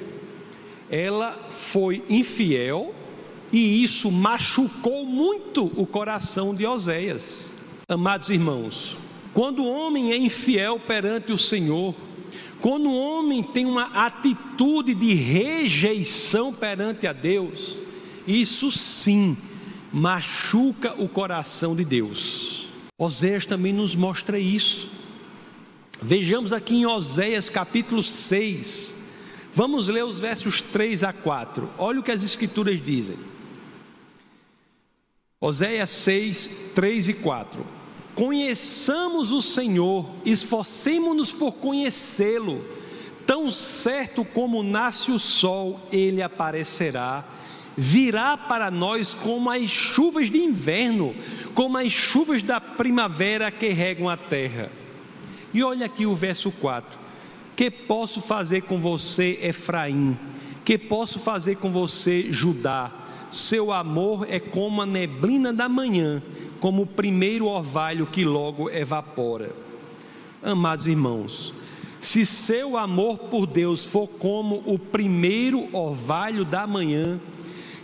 ela 0.91 1.47
foi 1.49 2.03
infiel 2.09 2.93
e 3.53 3.85
isso 3.85 4.11
machucou 4.11 5.07
muito 5.07 5.67
o 5.81 5.87
coração 5.87 6.53
de 6.53 6.67
Oséias. 6.67 7.55
Amados 7.89 8.31
irmãos, 8.31 8.99
quando 9.33 9.63
o 9.63 9.71
homem 9.71 10.11
é 10.11 10.17
infiel 10.17 10.81
perante 10.81 11.33
o 11.33 11.39
Senhor, 11.39 11.95
quando 12.65 12.89
o 12.89 12.99
homem 12.99 13.43
tem 13.43 13.67
uma 13.67 14.07
atitude 14.07 14.95
de 14.95 15.13
rejeição 15.13 16.51
perante 16.51 17.07
a 17.07 17.13
Deus, 17.13 17.77
isso 18.27 18.71
sim 18.71 19.37
machuca 19.93 20.95
o 20.99 21.07
coração 21.07 21.77
de 21.77 21.85
Deus. 21.85 22.71
Oséias 22.97 23.45
também 23.45 23.71
nos 23.71 23.95
mostra 23.95 24.39
isso. 24.39 24.89
Vejamos 26.01 26.55
aqui 26.55 26.77
em 26.77 26.87
Oséias 26.87 27.51
capítulo 27.51 28.03
6. 28.03 28.95
Vamos 29.53 29.89
ler 29.89 30.07
os 30.07 30.19
versos 30.19 30.63
3 30.63 31.05
a 31.05 31.13
4. 31.13 31.69
Olha 31.77 32.01
o 32.01 32.03
que 32.03 32.13
as 32.13 32.23
escrituras 32.23 32.83
dizem. 32.83 33.19
Oséias 35.39 35.91
6, 35.91 36.51
3 36.75 37.11
e 37.11 37.13
4. 37.13 37.84
Conheçamos 38.15 39.33
o 39.33 39.43
Senhor, 39.43 40.09
esforcemos-nos 40.25 41.33
por 41.33 41.53
conhecê-lo. 41.55 42.65
Tão 43.27 43.51
certo 43.51 44.25
como 44.25 44.63
nasce 44.63 45.11
o 45.11 45.19
sol, 45.19 45.81
ele 45.91 46.23
aparecerá. 46.23 47.25
Virá 47.77 48.37
para 48.37 48.71
nós 48.71 49.15
como 49.15 49.51
as 49.51 49.69
chuvas 49.69 50.31
de 50.31 50.39
inverno, 50.39 51.15
como 51.55 51.77
as 51.77 51.91
chuvas 51.91 52.43
da 52.43 52.61
primavera 52.61 53.51
que 53.51 53.69
regam 53.71 54.09
a 54.09 54.17
terra. 54.17 54.71
E 55.53 55.63
olha 55.63 55.87
aqui 55.87 56.07
o 56.07 56.15
verso 56.15 56.53
4: 56.53 56.99
Que 57.57 57.71
posso 57.71 58.21
fazer 58.21 58.63
com 58.63 58.79
você, 58.79 59.41
Efraim? 59.43 60.17
Que 60.65 60.79
posso 60.79 61.19
fazer 61.19 61.57
com 61.57 61.71
você, 61.71 62.27
Judá? 62.31 62.93
Seu 63.31 63.73
amor 63.73 64.27
é 64.31 64.39
como 64.39 64.81
a 64.81 64.87
neblina 64.87 65.53
da 65.53 65.69
manhã, 65.69 66.23
como 66.65 66.85
o 66.85 66.87
primeiro 66.87 67.45
orvalho 67.45 68.07
que 68.07 68.25
logo 68.25 68.71
evapora. 68.71 69.55
Amados 70.43 70.87
irmãos, 70.87 71.53
se 72.01 72.25
seu 72.25 72.79
amor 72.79 73.19
por 73.19 73.47
Deus 73.47 73.85
for 73.85 74.09
como 74.09 74.63
o 74.65 74.79
primeiro 74.79 75.69
orvalho 75.77 76.43
da 76.43 76.67
manhã, 76.67 77.21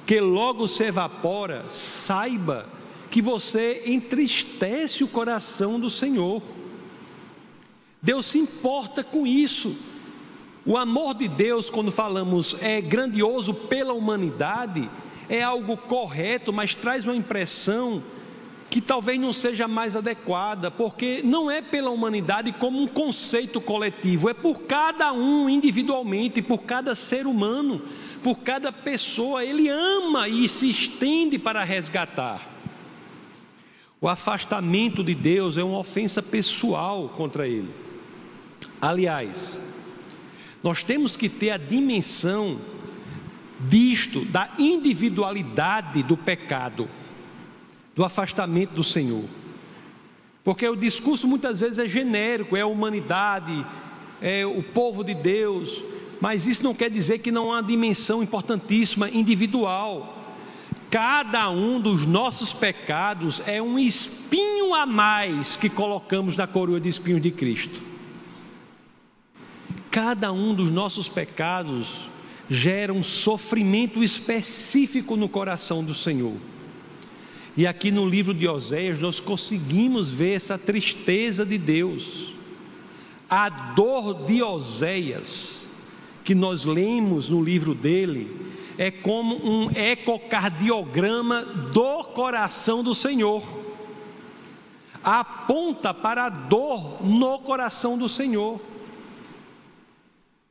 que 0.07 0.19
logo 0.19 0.66
se 0.66 0.85
evapora, 0.85 1.66
saiba 1.69 2.71
que 3.11 3.21
você 3.21 3.83
entristece 3.85 5.05
o 5.05 5.09
coração 5.09 5.79
do 5.79 5.90
Senhor. 5.90 6.40
Deus 8.01 8.25
se 8.25 8.38
importa 8.38 9.05
com 9.05 9.27
isso. 9.27 9.77
O 10.64 10.75
amor 10.75 11.12
de 11.12 11.29
Deus, 11.29 11.69
quando 11.69 11.93
falamos 11.93 12.57
é 12.62 12.81
grandioso 12.81 13.53
pela 13.53 13.93
humanidade, 13.93 14.88
é 15.29 15.43
algo 15.43 15.77
correto, 15.77 16.51
mas 16.51 16.75
traz 16.75 17.05
uma 17.05 17.14
impressão 17.14 18.03
que 18.70 18.80
talvez 18.80 19.18
não 19.20 19.33
seja 19.33 19.66
mais 19.66 19.96
adequada, 19.96 20.70
porque 20.70 21.22
não 21.24 21.50
é 21.50 21.61
pela 21.61 21.90
humanidade 21.90 22.52
como 22.52 22.80
um 22.80 22.87
conceito 22.87 23.61
coletivo, 23.61 24.30
é 24.30 24.35
por 24.35 24.62
cada 24.62 25.12
um 25.12 25.50
individualmente, 25.50 26.40
por 26.40 26.62
cada 26.62 26.94
ser 26.94 27.26
humano, 27.26 27.83
por 28.22 28.38
cada 28.38 28.70
pessoa. 28.70 29.44
Ele 29.44 29.68
ama 29.68 30.28
e 30.28 30.48
se 30.48 30.70
estende 30.70 31.37
para 31.37 31.64
resgatar. 31.64 32.48
O 34.00 34.09
afastamento 34.09 35.02
de 35.02 35.16
Deus 35.16 35.59
é 35.59 35.64
uma 35.64 35.78
ofensa 35.78 36.22
pessoal 36.22 37.09
contra 37.09 37.48
ele. 37.48 37.68
Aliás, 38.80 39.61
nós 40.62 40.85
temos 40.85 41.16
que 41.16 41.28
ter 41.28 41.50
a 41.50 41.59
dimensão 41.59 42.59
disto, 43.68 44.24
da 44.26 44.48
individualidade 44.59 46.02
do 46.02 46.16
pecado, 46.16 46.88
do 48.00 48.04
afastamento 48.06 48.70
do 48.70 48.82
Senhor. 48.82 49.24
Porque 50.42 50.66
o 50.66 50.74
discurso 50.74 51.28
muitas 51.28 51.60
vezes 51.60 51.78
é 51.78 51.86
genérico, 51.86 52.56
é 52.56 52.62
a 52.62 52.66
humanidade, 52.66 53.66
é 54.22 54.46
o 54.46 54.62
povo 54.62 55.04
de 55.04 55.12
Deus, 55.12 55.84
mas 56.18 56.46
isso 56.46 56.64
não 56.64 56.74
quer 56.74 56.88
dizer 56.88 57.18
que 57.18 57.30
não 57.30 57.52
há 57.52 57.60
dimensão 57.60 58.22
importantíssima 58.22 59.10
individual. 59.10 60.16
Cada 60.90 61.50
um 61.50 61.78
dos 61.78 62.06
nossos 62.06 62.54
pecados 62.54 63.42
é 63.46 63.60
um 63.60 63.78
espinho 63.78 64.74
a 64.74 64.86
mais 64.86 65.58
que 65.58 65.68
colocamos 65.68 66.38
na 66.38 66.46
coroa 66.46 66.80
de 66.80 66.88
espinhos 66.88 67.20
de 67.20 67.30
Cristo. 67.30 67.82
Cada 69.90 70.32
um 70.32 70.54
dos 70.54 70.70
nossos 70.70 71.06
pecados 71.06 72.08
gera 72.48 72.94
um 72.94 73.02
sofrimento 73.02 74.02
específico 74.02 75.18
no 75.18 75.28
coração 75.28 75.84
do 75.84 75.92
Senhor. 75.92 76.48
E 77.56 77.66
aqui 77.66 77.90
no 77.90 78.08
livro 78.08 78.32
de 78.32 78.46
Oséias 78.46 79.00
nós 79.00 79.20
conseguimos 79.20 80.10
ver 80.10 80.34
essa 80.34 80.56
tristeza 80.56 81.44
de 81.44 81.58
Deus. 81.58 82.32
A 83.28 83.48
dor 83.48 84.24
de 84.24 84.42
Oséias, 84.42 85.68
que 86.24 86.34
nós 86.34 86.64
lemos 86.64 87.28
no 87.28 87.42
livro 87.42 87.74
dele, 87.74 88.50
é 88.78 88.90
como 88.90 89.36
um 89.44 89.70
ecocardiograma 89.70 91.42
do 91.44 92.04
coração 92.04 92.82
do 92.82 92.94
Senhor. 92.94 93.42
Aponta 95.02 95.92
para 95.92 96.26
a 96.26 96.28
dor 96.28 97.04
no 97.04 97.38
coração 97.40 97.98
do 97.98 98.08
Senhor. 98.08 98.60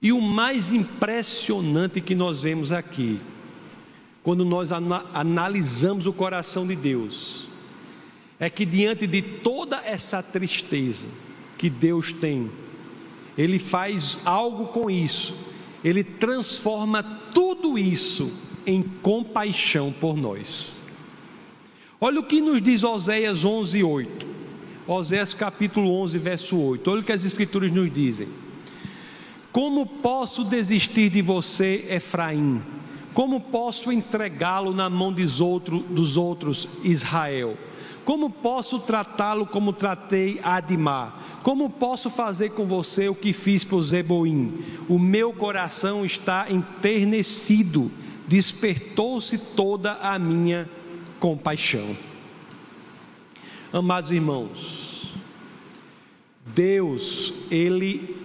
E 0.02 0.12
o 0.12 0.22
mais 0.22 0.72
impressionante 0.72 2.00
que 2.00 2.16
nós 2.16 2.44
vemos 2.44 2.72
aqui, 2.72 3.20
quando 4.30 4.46
nós 4.46 4.70
analisamos 4.72 6.06
o 6.06 6.14
coração 6.14 6.68
de 6.68 6.76
Deus, 6.76 7.48
é 8.40 8.48
que 8.48 8.64
diante 8.64 9.08
de 9.08 9.24
toda 9.24 9.82
essa 9.84 10.22
tristeza 10.22 11.10
que 11.58 11.68
Deus 11.68 12.14
tem, 12.14 12.52
Ele 13.36 13.58
faz 13.58 14.20
algo 14.24 14.68
com 14.68 14.88
isso 14.88 15.36
ele 15.84 16.04
transforma 16.04 17.02
tudo 17.34 17.78
isso 17.78 18.32
em 18.66 18.82
compaixão 18.82 19.92
por 19.92 20.16
nós. 20.18 20.84
Olha 22.00 22.20
o 22.20 22.24
que 22.24 22.42
nos 22.42 22.62
diz 22.62 22.84
Oséias 22.84 23.44
11, 23.44 23.84
8. 23.84 24.28
Oséias 24.88 25.34
capítulo 25.34 25.92
11, 26.02 26.18
verso 26.18 26.58
8. 26.58 26.92
Olha 26.92 27.02
o 27.02 27.04
que 27.04 27.12
as 27.12 27.26
escrituras 27.26 27.72
nos 27.72 27.92
dizem. 27.92 28.28
Como 29.52 29.86
posso 29.86 30.44
desistir 30.44 31.10
de 31.10 31.22
você, 31.22 31.88
Efraim? 31.90 32.62
Como 33.20 33.42
posso 33.42 33.92
entregá-lo 33.92 34.74
na 34.74 34.90
mão 34.90 35.12
dos, 35.12 35.42
outro, 35.42 35.80
dos 35.80 36.16
outros, 36.16 36.70
Israel? 36.86 37.58
Como 38.06 38.30
posso 38.30 38.80
tratá-lo 38.80 39.46
como 39.46 39.74
tratei 39.74 40.40
Adimá? 40.42 41.20
Como 41.44 41.70
posso 41.70 42.10
fazer 42.10 42.52
com 42.52 42.66
você 42.66 43.10
o 43.10 43.14
que 43.14 43.34
fiz 43.34 43.66
por 43.66 43.82
Zeboim? 43.82 44.64
O 44.88 44.98
meu 44.98 45.34
coração 45.34 46.06
está 46.06 46.50
enternecido, 46.50 47.92
despertou-se 48.26 49.38
toda 49.38 49.96
a 49.96 50.18
minha 50.18 50.70
compaixão. 51.20 51.98
Amados 53.74 54.14
irmãos, 54.14 55.14
Deus, 56.56 57.34
Ele 57.52 58.16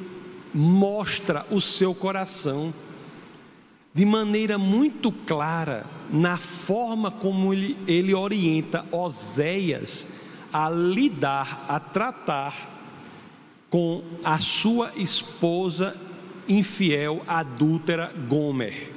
mostra 0.54 1.44
o 1.50 1.60
seu 1.60 1.92
coração 1.96 2.72
de 3.94 4.04
maneira 4.04 4.58
muito 4.58 5.12
clara 5.12 5.86
na 6.10 6.36
forma 6.36 7.12
como 7.12 7.52
ele, 7.52 7.78
ele 7.86 8.12
orienta 8.12 8.84
Oséias 8.90 10.08
a 10.52 10.68
lidar, 10.68 11.64
a 11.68 11.78
tratar 11.78 12.70
com 13.70 14.02
a 14.24 14.38
sua 14.38 14.92
esposa 14.96 15.96
infiel, 16.48 17.22
adúltera 17.26 18.12
Gomer. 18.28 18.92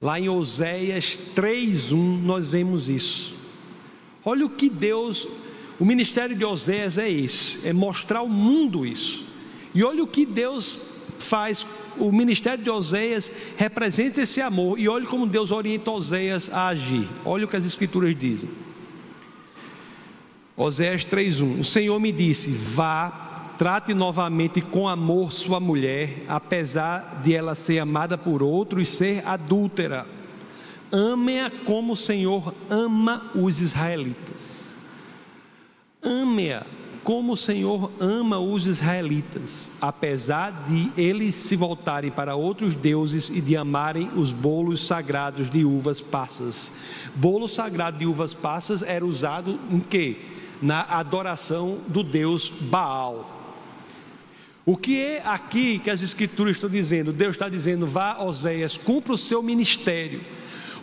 Lá 0.00 0.18
em 0.18 0.28
Oséias 0.28 1.18
3:1 1.34 1.94
nós 2.22 2.52
vemos 2.52 2.88
isso. 2.88 3.36
Olha 4.24 4.46
o 4.46 4.50
que 4.50 4.68
Deus, 4.68 5.26
o 5.78 5.84
ministério 5.84 6.36
de 6.36 6.44
Oséias 6.44 6.98
é 6.98 7.10
esse, 7.10 7.66
é 7.66 7.72
mostrar 7.72 8.20
ao 8.20 8.28
mundo 8.28 8.86
isso. 8.86 9.24
E 9.74 9.82
olha 9.82 10.02
o 10.02 10.08
que 10.08 10.24
Deus 10.24 10.78
faz 11.18 11.66
o 11.98 12.10
ministério 12.12 12.62
de 12.62 12.70
Oséias 12.70 13.32
representa 13.56 14.22
esse 14.22 14.40
amor. 14.40 14.78
E 14.78 14.88
olhe 14.88 15.06
como 15.06 15.26
Deus 15.26 15.50
orienta 15.50 15.90
Oséias 15.90 16.50
a 16.52 16.68
agir. 16.68 17.08
Olha 17.24 17.44
o 17.44 17.48
que 17.48 17.56
as 17.56 17.66
escrituras 17.66 18.16
dizem. 18.16 18.50
Oséias 20.56 21.04
3:1. 21.04 21.60
O 21.60 21.64
Senhor 21.64 21.98
me 21.98 22.12
disse: 22.12 22.50
Vá, 22.50 23.54
trate 23.58 23.94
novamente 23.94 24.60
com 24.60 24.88
amor 24.88 25.32
sua 25.32 25.60
mulher, 25.60 26.24
apesar 26.28 27.20
de 27.22 27.34
ela 27.34 27.54
ser 27.54 27.78
amada 27.78 28.16
por 28.18 28.42
outro 28.42 28.80
e 28.80 28.86
ser 28.86 29.26
adúltera. 29.26 30.06
Ame-a 30.90 31.50
como 31.64 31.94
o 31.94 31.96
Senhor 31.96 32.54
ama 32.68 33.30
os 33.34 33.62
israelitas. 33.62 34.76
Ame-a 36.02 36.81
como 37.04 37.32
o 37.32 37.36
Senhor 37.36 37.90
ama 37.98 38.38
os 38.38 38.66
israelitas, 38.66 39.70
apesar 39.80 40.64
de 40.64 40.90
eles 40.96 41.34
se 41.34 41.56
voltarem 41.56 42.10
para 42.10 42.36
outros 42.36 42.74
deuses 42.74 43.28
e 43.28 43.40
de 43.40 43.56
amarem 43.56 44.08
os 44.14 44.30
bolos 44.30 44.86
sagrados 44.86 45.50
de 45.50 45.64
uvas 45.64 46.00
passas. 46.00 46.72
Bolo 47.14 47.48
sagrado 47.48 47.98
de 47.98 48.06
uvas 48.06 48.34
passas 48.34 48.82
era 48.82 49.04
usado 49.04 49.58
em 49.70 49.80
quê? 49.80 50.16
Na 50.60 50.82
adoração 50.82 51.78
do 51.88 52.04
deus 52.04 52.48
Baal. 52.48 53.40
O 54.64 54.76
que 54.76 55.00
é 55.00 55.22
aqui 55.26 55.80
que 55.80 55.90
as 55.90 56.02
escrituras 56.02 56.54
estão 56.54 56.70
dizendo? 56.70 57.12
Deus 57.12 57.34
está 57.34 57.48
dizendo: 57.48 57.84
vá, 57.84 58.22
Oséias, 58.22 58.76
cumpra 58.76 59.12
o 59.12 59.18
seu 59.18 59.42
ministério. 59.42 60.20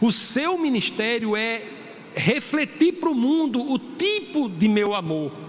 O 0.01 0.11
seu 0.11 0.57
ministério 0.57 1.33
é 1.33 1.63
refletir 2.13 2.93
para 2.93 3.09
o 3.09 3.15
mundo 3.15 3.61
o 3.61 3.79
tipo 3.79 4.49
de 4.49 4.67
meu 4.67 4.93
amor 4.93 5.48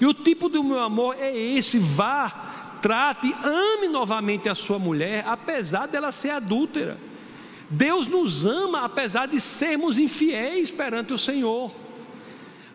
e 0.00 0.06
o 0.06 0.14
tipo 0.14 0.48
do 0.48 0.62
meu 0.62 0.80
amor 0.80 1.16
é 1.18 1.36
esse: 1.36 1.78
vá, 1.78 2.78
trate, 2.80 3.34
ame 3.42 3.88
novamente 3.88 4.48
a 4.48 4.54
sua 4.54 4.78
mulher, 4.78 5.24
apesar 5.26 5.86
dela 5.86 6.12
ser 6.12 6.30
adúltera. 6.30 6.98
Deus 7.70 8.06
nos 8.06 8.46
ama 8.46 8.84
apesar 8.84 9.26
de 9.26 9.40
sermos 9.40 9.98
infiéis 9.98 10.70
perante 10.70 11.12
o 11.12 11.18
Senhor. 11.18 11.70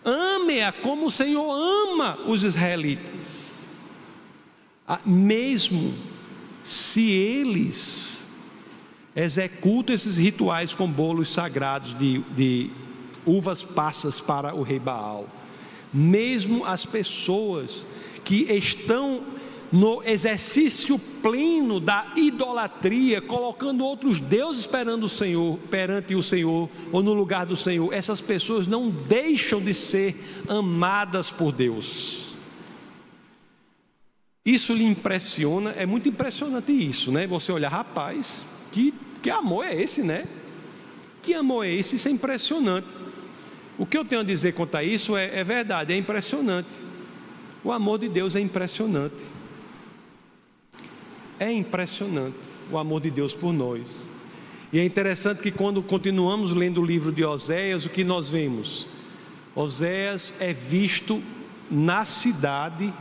Ame-a 0.05 0.71
como 0.71 1.07
o 1.07 1.11
Senhor 1.11 1.49
ama 1.51 2.19
os 2.27 2.43
israelitas. 2.43 3.77
Ah, 4.87 4.99
mesmo 5.05 5.95
se 6.61 7.09
eles 7.09 8.27
executam 9.15 9.95
esses 9.95 10.17
rituais 10.17 10.73
com 10.73 10.91
bolos 10.91 11.31
sagrados 11.31 11.97
de, 11.97 12.19
de 12.35 12.69
uvas 13.25 13.63
passas 13.63 14.19
para 14.19 14.53
o 14.53 14.61
rei 14.61 14.79
Baal 14.79 15.27
mesmo 15.93 16.65
as 16.65 16.85
pessoas 16.85 17.87
que 18.23 18.43
estão 18.51 19.23
no 19.71 20.03
exercício 20.03 20.99
pleno 20.99 21.79
da 21.79 22.13
idolatria, 22.15 23.19
colocando 23.19 23.83
outros 23.83 24.19
deuses 24.19 24.61
esperando 24.61 25.05
o 25.05 25.09
Senhor, 25.09 25.57
perante 25.69 26.13
o 26.13 26.21
Senhor 26.21 26.69
ou 26.91 27.01
no 27.01 27.11
lugar 27.11 27.47
do 27.47 27.55
Senhor, 27.55 27.91
essas 27.91 28.21
pessoas 28.21 28.67
não 28.67 28.87
deixam 28.89 29.59
de 29.59 29.73
ser 29.73 30.15
amadas 30.47 31.31
por 31.31 31.51
Deus. 31.51 32.35
Isso 34.45 34.73
lhe 34.73 34.83
impressiona, 34.83 35.71
é 35.71 35.87
muito 35.87 36.07
impressionante 36.07 36.71
isso, 36.71 37.11
né? 37.11 37.25
Você 37.25 37.51
olha, 37.51 37.67
rapaz, 37.67 38.45
que, 38.71 38.93
que 39.23 39.31
amor 39.31 39.65
é 39.65 39.81
esse, 39.81 40.03
né? 40.03 40.25
Que 41.23 41.33
amor 41.33 41.65
é 41.65 41.71
esse? 41.71 41.95
Isso 41.95 42.07
é 42.09 42.11
impressionante. 42.11 42.87
O 43.77 43.85
que 43.85 43.97
eu 43.97 44.05
tenho 44.05 44.21
a 44.21 44.23
dizer 44.23 44.53
quanto 44.53 44.75
a 44.75 44.83
isso 44.83 45.17
é, 45.17 45.39
é 45.39 45.43
verdade, 45.43 45.93
é 45.93 45.97
impressionante. 45.97 46.69
O 47.63 47.71
amor 47.71 47.99
de 47.99 48.07
Deus 48.07 48.35
é 48.35 48.39
impressionante. 48.39 49.23
É 51.39 51.51
impressionante 51.51 52.37
o 52.71 52.77
amor 52.77 53.01
de 53.01 53.09
Deus 53.09 53.33
por 53.33 53.51
nós. 53.51 53.81
E 54.71 54.79
é 54.79 54.85
interessante 54.85 55.41
que 55.41 55.51
quando 55.51 55.81
continuamos 55.81 56.51
lendo 56.51 56.81
o 56.81 56.85
livro 56.85 57.11
de 57.11 57.23
Oséias, 57.23 57.85
o 57.85 57.89
que 57.89 58.03
nós 58.03 58.29
vemos? 58.29 58.87
Oséias 59.55 60.33
é 60.39 60.51
visto 60.51 61.21
na 61.69 62.05
cidade, 62.05 62.93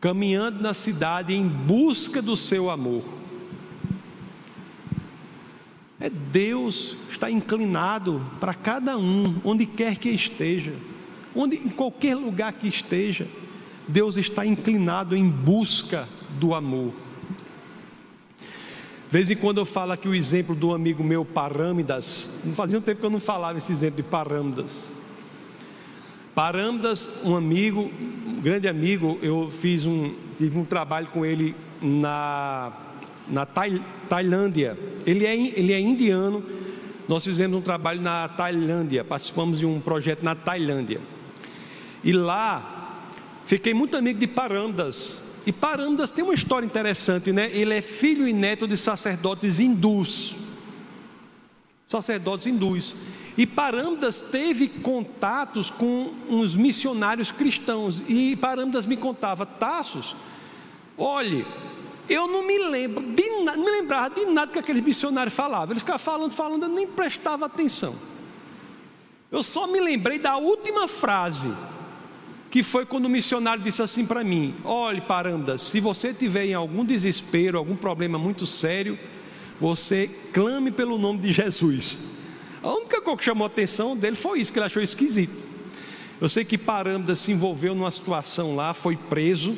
caminhando 0.00 0.62
na 0.62 0.74
cidade 0.74 1.34
em 1.34 1.46
busca 1.46 2.20
do 2.20 2.36
seu 2.36 2.70
amor. 2.70 3.02
É 6.00 6.08
Deus 6.08 6.96
está 7.10 7.30
inclinado 7.30 8.24
para 8.38 8.54
cada 8.54 8.96
um, 8.96 9.40
onde 9.44 9.66
quer 9.66 9.96
que 9.96 10.08
esteja, 10.10 10.72
onde 11.34 11.56
em 11.56 11.68
qualquer 11.68 12.14
lugar 12.14 12.52
que 12.52 12.68
esteja, 12.68 13.26
Deus 13.86 14.16
está 14.16 14.46
inclinado 14.46 15.16
em 15.16 15.28
busca 15.28 16.08
do 16.38 16.54
amor. 16.54 16.92
De 19.08 19.12
vez 19.12 19.30
em 19.30 19.36
quando 19.36 19.58
eu 19.58 19.64
falo 19.64 19.92
aqui 19.92 20.06
o 20.06 20.14
exemplo 20.14 20.54
do 20.54 20.74
amigo 20.74 21.02
meu 21.02 21.24
Parâmidas. 21.24 22.42
Não 22.44 22.54
fazia 22.54 22.78
um 22.78 22.82
tempo 22.82 23.00
que 23.00 23.06
eu 23.06 23.10
não 23.10 23.18
falava 23.18 23.56
esse 23.56 23.72
exemplo 23.72 23.96
de 23.96 24.02
Parâmidas. 24.02 24.98
Parâmidas, 26.34 27.10
um 27.24 27.34
amigo, 27.34 27.90
um 28.26 28.40
grande 28.40 28.68
amigo, 28.68 29.18
eu 29.22 29.50
fiz 29.50 29.86
um, 29.86 30.14
tive 30.36 30.58
um 30.58 30.64
trabalho 30.64 31.06
com 31.08 31.24
ele 31.24 31.56
na, 31.82 32.70
na 33.30 33.46
Tailândia. 33.46 34.78
Ele 35.06 35.26
é, 35.26 35.36
ele 35.36 35.72
é 35.72 35.80
indiano. 35.80 36.44
Nós 37.08 37.24
fizemos 37.24 37.58
um 37.58 37.62
trabalho 37.62 38.02
na 38.02 38.28
Tailândia, 38.28 39.02
participamos 39.02 39.58
de 39.58 39.66
um 39.66 39.80
projeto 39.80 40.22
na 40.22 40.34
Tailândia. 40.34 41.00
E 42.04 42.12
lá, 42.12 43.08
fiquei 43.44 43.72
muito 43.72 43.96
amigo 43.96 44.18
de 44.18 44.26
Parâmidas. 44.26 45.22
E 45.46 45.52
Parandas 45.52 46.10
tem 46.10 46.22
uma 46.22 46.34
história 46.34 46.66
interessante, 46.66 47.32
né? 47.32 47.50
Ele 47.52 47.72
é 47.72 47.80
filho 47.80 48.28
e 48.28 48.32
neto 48.34 48.68
de 48.68 48.76
sacerdotes 48.76 49.58
hindus. 49.58 50.36
Sacerdotes 51.86 52.46
hindus. 52.46 52.94
E 53.38 53.46
Parandas 53.46 54.20
teve 54.20 54.68
contatos 54.68 55.70
com 55.70 56.12
uns 56.28 56.54
missionários 56.54 57.32
cristãos. 57.32 58.04
E 58.06 58.36
Parandas 58.36 58.84
me 58.84 58.96
contava, 58.96 59.46
Taços, 59.46 60.14
olhe, 60.98 61.46
eu 62.08 62.26
não 62.26 62.46
me 62.46 62.58
lembro 62.58 63.04
de 63.14 63.42
nada, 63.42 63.58
me 63.58 63.70
lembrava 63.70 64.14
de 64.14 64.24
nada 64.26 64.52
que 64.52 64.58
aqueles 64.58 64.82
missionários 64.82 65.34
falavam. 65.34 65.70
Eles 65.72 65.82
ficavam 65.82 66.00
falando, 66.00 66.32
falando, 66.32 66.62
eu 66.64 66.68
nem 66.68 66.86
prestava 66.86 67.46
atenção. 67.46 67.94
Eu 69.30 69.42
só 69.42 69.66
me 69.66 69.78
lembrei 69.78 70.18
da 70.18 70.36
última 70.36 70.88
frase 70.88 71.52
que 72.50 72.62
foi 72.62 72.86
quando 72.86 73.06
o 73.06 73.10
missionário 73.10 73.62
disse 73.62 73.82
assim 73.82 74.06
para 74.06 74.24
mim: 74.24 74.54
Olhe, 74.64 75.00
Paranda, 75.00 75.58
se 75.58 75.80
você 75.80 76.14
tiver 76.14 76.46
em 76.46 76.54
algum 76.54 76.84
desespero, 76.84 77.58
algum 77.58 77.76
problema 77.76 78.18
muito 78.18 78.46
sério, 78.46 78.98
você 79.60 80.08
clame 80.32 80.70
pelo 80.70 80.96
nome 80.96 81.18
de 81.20 81.32
Jesus. 81.32 82.16
A 82.62 82.72
única 82.72 83.00
coisa 83.00 83.18
que 83.18 83.24
chamou 83.24 83.44
a 83.44 83.48
atenção 83.48 83.96
dele 83.96 84.16
foi 84.16 84.40
isso, 84.40 84.52
que 84.52 84.58
ele 84.58 84.66
achou 84.66 84.82
esquisito. 84.82 85.48
Eu 86.20 86.28
sei 86.28 86.44
que 86.44 86.58
Paranda 86.58 87.14
se 87.14 87.30
envolveu 87.30 87.74
numa 87.74 87.90
situação 87.90 88.56
lá, 88.56 88.74
foi 88.74 88.96
preso, 88.96 89.56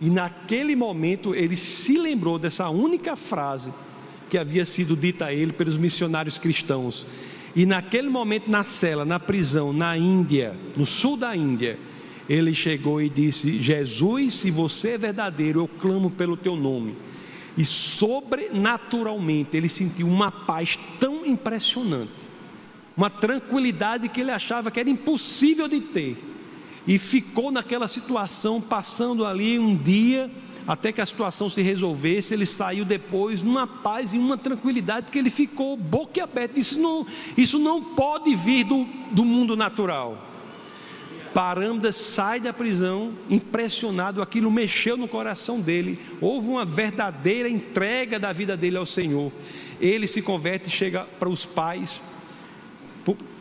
e 0.00 0.08
naquele 0.08 0.74
momento 0.74 1.34
ele 1.34 1.56
se 1.56 1.98
lembrou 1.98 2.38
dessa 2.38 2.70
única 2.70 3.16
frase 3.16 3.72
que 4.30 4.38
havia 4.38 4.64
sido 4.64 4.96
dita 4.96 5.26
a 5.26 5.34
ele 5.34 5.52
pelos 5.52 5.76
missionários 5.76 6.38
cristãos. 6.38 7.06
E 7.54 7.66
naquele 7.66 8.08
momento, 8.08 8.50
na 8.50 8.64
cela, 8.64 9.04
na 9.04 9.18
prisão, 9.18 9.72
na 9.72 9.98
Índia, 9.98 10.56
no 10.76 10.86
sul 10.86 11.16
da 11.16 11.36
Índia, 11.36 11.78
ele 12.28 12.54
chegou 12.54 13.02
e 13.02 13.10
disse: 13.10 13.60
Jesus, 13.60 14.34
se 14.34 14.50
você 14.50 14.90
é 14.90 14.98
verdadeiro, 14.98 15.60
eu 15.60 15.68
clamo 15.68 16.10
pelo 16.10 16.36
teu 16.36 16.56
nome. 16.56 16.94
E 17.58 17.64
sobrenaturalmente 17.64 19.56
ele 19.56 19.68
sentiu 19.68 20.06
uma 20.06 20.30
paz 20.30 20.78
tão 21.00 21.26
impressionante, 21.26 22.12
uma 22.96 23.10
tranquilidade 23.10 24.08
que 24.08 24.20
ele 24.20 24.30
achava 24.30 24.70
que 24.70 24.78
era 24.78 24.88
impossível 24.88 25.66
de 25.66 25.80
ter. 25.80 26.29
E 26.86 26.98
ficou 26.98 27.50
naquela 27.50 27.86
situação, 27.86 28.60
passando 28.60 29.24
ali 29.24 29.58
um 29.58 29.76
dia 29.76 30.30
até 30.66 30.92
que 30.92 31.00
a 31.00 31.06
situação 31.06 31.48
se 31.48 31.62
resolvesse, 31.62 32.34
ele 32.34 32.46
saiu 32.46 32.84
depois 32.84 33.42
numa 33.42 33.66
paz 33.66 34.14
e 34.14 34.18
uma 34.18 34.36
tranquilidade 34.36 35.10
que 35.10 35.18
ele 35.18 35.30
ficou 35.30 35.76
boquiaberto. 35.76 36.58
Isso 36.60 36.78
não, 36.78 37.06
isso 37.36 37.58
não 37.58 37.82
pode 37.82 38.34
vir 38.36 38.64
do, 38.64 38.86
do 39.10 39.24
mundo 39.24 39.56
natural. 39.56 40.26
Paranda 41.34 41.92
sai 41.92 42.40
da 42.40 42.52
prisão, 42.52 43.14
impressionado, 43.28 44.20
aquilo 44.20 44.50
mexeu 44.50 44.96
no 44.96 45.06
coração 45.06 45.60
dele. 45.60 45.98
Houve 46.20 46.48
uma 46.48 46.64
verdadeira 46.64 47.48
entrega 47.48 48.18
da 48.18 48.32
vida 48.32 48.56
dele 48.56 48.76
ao 48.76 48.86
Senhor. 48.86 49.32
Ele 49.80 50.08
se 50.08 50.20
converte 50.22 50.68
e 50.68 50.72
chega 50.72 51.04
para 51.18 51.28
os 51.28 51.46
pais, 51.46 52.00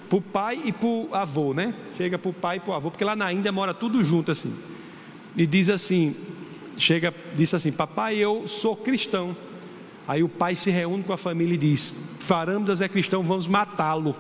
para 0.10 0.18
o 0.18 0.22
pai 0.22 0.60
e 0.66 0.72
para 0.72 0.88
o 0.88 1.10
avô, 1.14 1.54
né? 1.54 1.74
Chega 1.96 2.18
para 2.18 2.30
o 2.30 2.34
pai 2.34 2.58
e 2.58 2.60
para 2.60 2.72
o 2.72 2.74
avô, 2.74 2.90
porque 2.90 3.06
lá 3.06 3.16
na 3.16 3.32
Índia 3.32 3.52
mora 3.52 3.74
tudo 3.74 4.04
junto 4.04 4.32
assim. 4.32 4.54
E 5.38 5.46
diz 5.46 5.70
assim: 5.70 6.16
chega, 6.76 7.14
disse 7.36 7.56
assim: 7.56 7.72
Papai, 7.72 8.16
eu 8.16 8.48
sou 8.48 8.76
cristão. 8.76 9.36
Aí 10.08 10.24
o 10.24 10.30
pai 10.30 10.56
se 10.56 10.72
reúne 10.72 11.04
com 11.04 11.14
a 11.14 11.18
família 11.18 11.54
e 11.54 11.58
diz: 11.58 11.94
Parâmbidas 12.28 12.82
é 12.82 12.90
cristão, 12.90 13.22
vamos 13.22 13.48
matá-lo. 13.48 14.16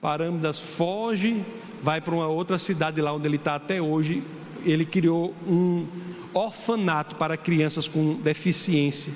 Parâmbidas 0.00 0.60
foge, 0.60 1.42
vai 1.82 2.00
para 2.00 2.14
uma 2.14 2.28
outra 2.28 2.58
cidade 2.58 3.00
lá 3.00 3.12
onde 3.12 3.26
ele 3.26 3.36
está 3.36 3.54
até 3.54 3.80
hoje. 3.80 4.22
Ele 4.64 4.84
criou 4.84 5.34
um 5.46 5.86
orfanato 6.34 7.16
para 7.16 7.36
crianças 7.36 7.88
com 7.88 8.14
deficiência 8.14 9.12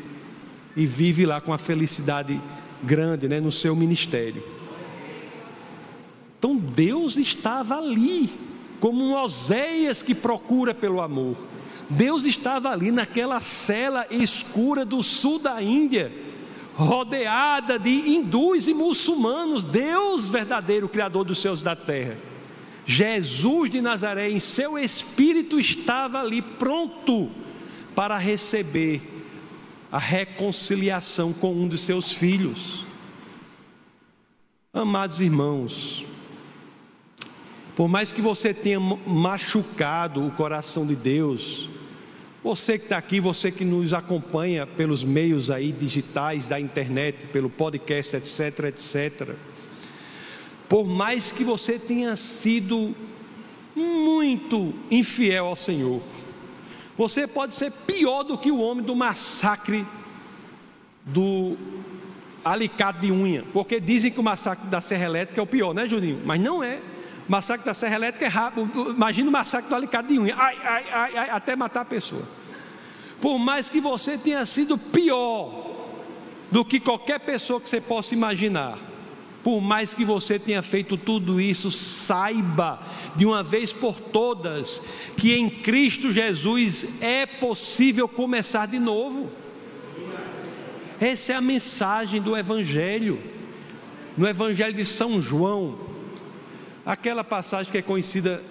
e 0.74 0.86
vive 0.86 1.26
lá 1.26 1.40
com 1.40 1.52
a 1.52 1.58
felicidade 1.58 2.40
grande 2.82 3.28
né, 3.28 3.40
no 3.40 3.52
seu 3.52 3.76
ministério. 3.76 4.42
Então 6.42 6.56
Deus 6.56 7.18
estava 7.18 7.76
ali, 7.78 8.28
como 8.80 9.00
um 9.00 9.14
Oséias 9.14 10.02
que 10.02 10.12
procura 10.12 10.74
pelo 10.74 11.00
amor. 11.00 11.36
Deus 11.88 12.24
estava 12.24 12.70
ali 12.70 12.90
naquela 12.90 13.40
cela 13.40 14.04
escura 14.10 14.84
do 14.84 15.04
sul 15.04 15.38
da 15.38 15.62
Índia, 15.62 16.12
rodeada 16.74 17.78
de 17.78 17.90
hindus 17.90 18.66
e 18.66 18.74
muçulmanos, 18.74 19.62
Deus 19.62 20.30
verdadeiro, 20.30 20.88
Criador 20.88 21.24
dos 21.24 21.38
céus 21.38 21.60
e 21.60 21.64
da 21.64 21.76
terra. 21.76 22.18
Jesus 22.84 23.70
de 23.70 23.80
Nazaré, 23.80 24.28
em 24.28 24.40
seu 24.40 24.76
espírito, 24.76 25.60
estava 25.60 26.18
ali 26.18 26.42
pronto 26.42 27.30
para 27.94 28.18
receber 28.18 29.00
a 29.92 29.98
reconciliação 29.98 31.32
com 31.32 31.54
um 31.54 31.68
dos 31.68 31.82
seus 31.82 32.12
filhos. 32.12 32.84
Amados 34.72 35.20
irmãos, 35.20 36.04
por 37.74 37.88
mais 37.88 38.12
que 38.12 38.20
você 38.20 38.52
tenha 38.52 38.78
machucado 38.80 40.26
o 40.26 40.30
coração 40.30 40.86
de 40.86 40.94
Deus, 40.94 41.68
você 42.44 42.76
que 42.76 42.84
está 42.86 42.96
aqui, 42.96 43.20
você 43.20 43.52
que 43.52 43.64
nos 43.64 43.94
acompanha 43.94 44.66
pelos 44.66 45.04
meios 45.04 45.48
aí 45.48 45.70
digitais 45.70 46.48
da 46.48 46.58
internet, 46.58 47.26
pelo 47.26 47.48
podcast, 47.48 48.16
etc, 48.16 48.64
etc. 48.66 49.36
Por 50.68 50.86
mais 50.86 51.30
que 51.30 51.44
você 51.44 51.78
tenha 51.78 52.16
sido 52.16 52.94
muito 53.76 54.74
infiel 54.90 55.46
ao 55.46 55.56
Senhor, 55.56 56.02
você 56.96 57.26
pode 57.26 57.54
ser 57.54 57.70
pior 57.70 58.22
do 58.22 58.36
que 58.36 58.50
o 58.50 58.58
homem 58.58 58.84
do 58.84 58.94
massacre 58.94 59.86
do 61.04 61.56
alicate 62.44 63.00
de 63.00 63.12
unha, 63.12 63.44
porque 63.52 63.80
dizem 63.80 64.10
que 64.10 64.20
o 64.20 64.22
massacre 64.22 64.68
da 64.68 64.80
Serra 64.80 65.04
Elétrica 65.04 65.40
é 65.40 65.44
o 65.44 65.46
pior, 65.46 65.72
né, 65.72 65.86
Juninho? 65.86 66.20
Mas 66.24 66.40
não 66.40 66.62
é. 66.62 66.80
Massacre 67.28 67.64
da 67.64 67.74
Serra 67.74 67.96
Elétrica 67.96 68.26
é 68.26 68.28
rápido. 68.28 68.90
Imagina 68.90 69.28
o 69.28 69.32
massacre 69.32 69.68
do 69.68 69.74
alicate 69.74 70.08
de 70.08 70.18
unha. 70.18 70.34
Ai, 70.36 70.58
ai, 70.62 70.84
ai, 70.92 71.16
ai, 71.16 71.30
até 71.30 71.54
matar 71.56 71.82
a 71.82 71.84
pessoa. 71.84 72.22
Por 73.20 73.38
mais 73.38 73.70
que 73.70 73.80
você 73.80 74.18
tenha 74.18 74.44
sido 74.44 74.76
pior 74.76 75.70
do 76.50 76.64
que 76.64 76.80
qualquer 76.80 77.20
pessoa 77.20 77.60
que 77.60 77.68
você 77.68 77.80
possa 77.80 78.14
imaginar, 78.14 78.78
Por 79.42 79.60
mais 79.60 79.92
que 79.92 80.04
você 80.04 80.38
tenha 80.38 80.62
feito 80.62 80.96
tudo 80.96 81.40
isso, 81.40 81.70
saiba 81.70 82.80
de 83.16 83.26
uma 83.26 83.42
vez 83.42 83.72
por 83.72 83.98
todas 83.98 84.80
que 85.16 85.34
em 85.34 85.50
Cristo 85.50 86.12
Jesus 86.12 86.86
é 87.00 87.26
possível 87.26 88.06
começar 88.06 88.66
de 88.66 88.78
novo. 88.78 89.30
Essa 91.00 91.32
é 91.32 91.36
a 91.36 91.40
mensagem 91.40 92.22
do 92.22 92.36
Evangelho. 92.36 93.20
No 94.16 94.28
Evangelho 94.28 94.74
de 94.74 94.84
São 94.84 95.20
João, 95.20 95.76
aquela 96.84 97.22
passagem 97.22 97.70
que 97.70 97.78
é 97.78 97.82
conhecida 97.82 98.42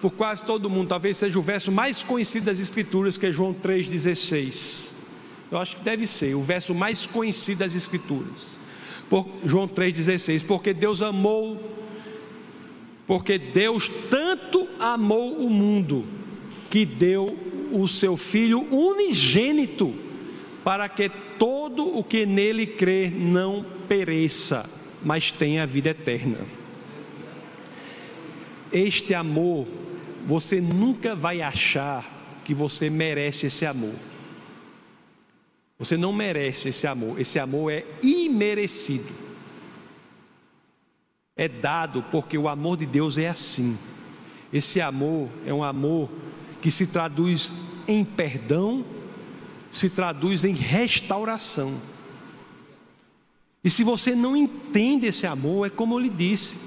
por 0.00 0.10
quase 0.12 0.42
todo 0.42 0.68
mundo, 0.68 0.88
talvez 0.88 1.16
seja 1.16 1.38
o 1.38 1.42
verso 1.42 1.72
mais 1.72 2.02
conhecido 2.02 2.46
das 2.46 2.58
Escrituras, 2.58 3.16
que 3.16 3.26
é 3.26 3.32
João 3.32 3.54
3,16. 3.54 4.90
Eu 5.50 5.58
acho 5.58 5.76
que 5.76 5.82
deve 5.82 6.06
ser 6.06 6.34
o 6.34 6.42
verso 6.42 6.74
mais 6.74 7.06
conhecido 7.06 7.58
das 7.58 7.74
Escrituras. 7.74 8.58
Por, 9.08 9.26
João 9.44 9.68
3,16. 9.68 10.44
Porque 10.44 10.74
Deus 10.74 11.02
amou, 11.02 11.60
porque 13.06 13.38
Deus 13.38 13.90
tanto 14.10 14.68
amou 14.78 15.38
o 15.38 15.48
mundo, 15.48 16.04
que 16.68 16.84
deu 16.84 17.36
o 17.72 17.88
seu 17.88 18.16
Filho 18.16 18.60
unigênito, 18.72 19.94
para 20.64 20.88
que 20.88 21.08
todo 21.38 21.96
o 21.96 22.02
que 22.02 22.26
nele 22.26 22.66
crê 22.66 23.08
não 23.08 23.64
pereça, 23.88 24.68
mas 25.04 25.30
tenha 25.30 25.62
a 25.62 25.66
vida 25.66 25.90
eterna. 25.90 26.55
Este 28.76 29.14
amor, 29.14 29.66
você 30.26 30.60
nunca 30.60 31.16
vai 31.16 31.40
achar 31.40 32.04
que 32.44 32.52
você 32.52 32.90
merece 32.90 33.46
esse 33.46 33.64
amor. 33.64 33.94
Você 35.78 35.96
não 35.96 36.12
merece 36.12 36.68
esse 36.68 36.86
amor, 36.86 37.18
esse 37.18 37.38
amor 37.38 37.72
é 37.72 37.86
imerecido. 38.02 39.14
É 41.34 41.48
dado 41.48 42.02
porque 42.10 42.36
o 42.36 42.50
amor 42.50 42.76
de 42.76 42.84
Deus 42.84 43.16
é 43.16 43.28
assim. 43.28 43.78
Esse 44.52 44.78
amor 44.78 45.30
é 45.46 45.54
um 45.54 45.64
amor 45.64 46.10
que 46.60 46.70
se 46.70 46.86
traduz 46.86 47.54
em 47.88 48.04
perdão, 48.04 48.84
se 49.70 49.88
traduz 49.88 50.44
em 50.44 50.52
restauração. 50.52 51.80
E 53.64 53.70
se 53.70 53.82
você 53.82 54.14
não 54.14 54.36
entende 54.36 55.06
esse 55.06 55.26
amor, 55.26 55.66
é 55.66 55.70
como 55.70 55.94
eu 55.94 55.98
lhe 55.98 56.10
disse, 56.10 56.65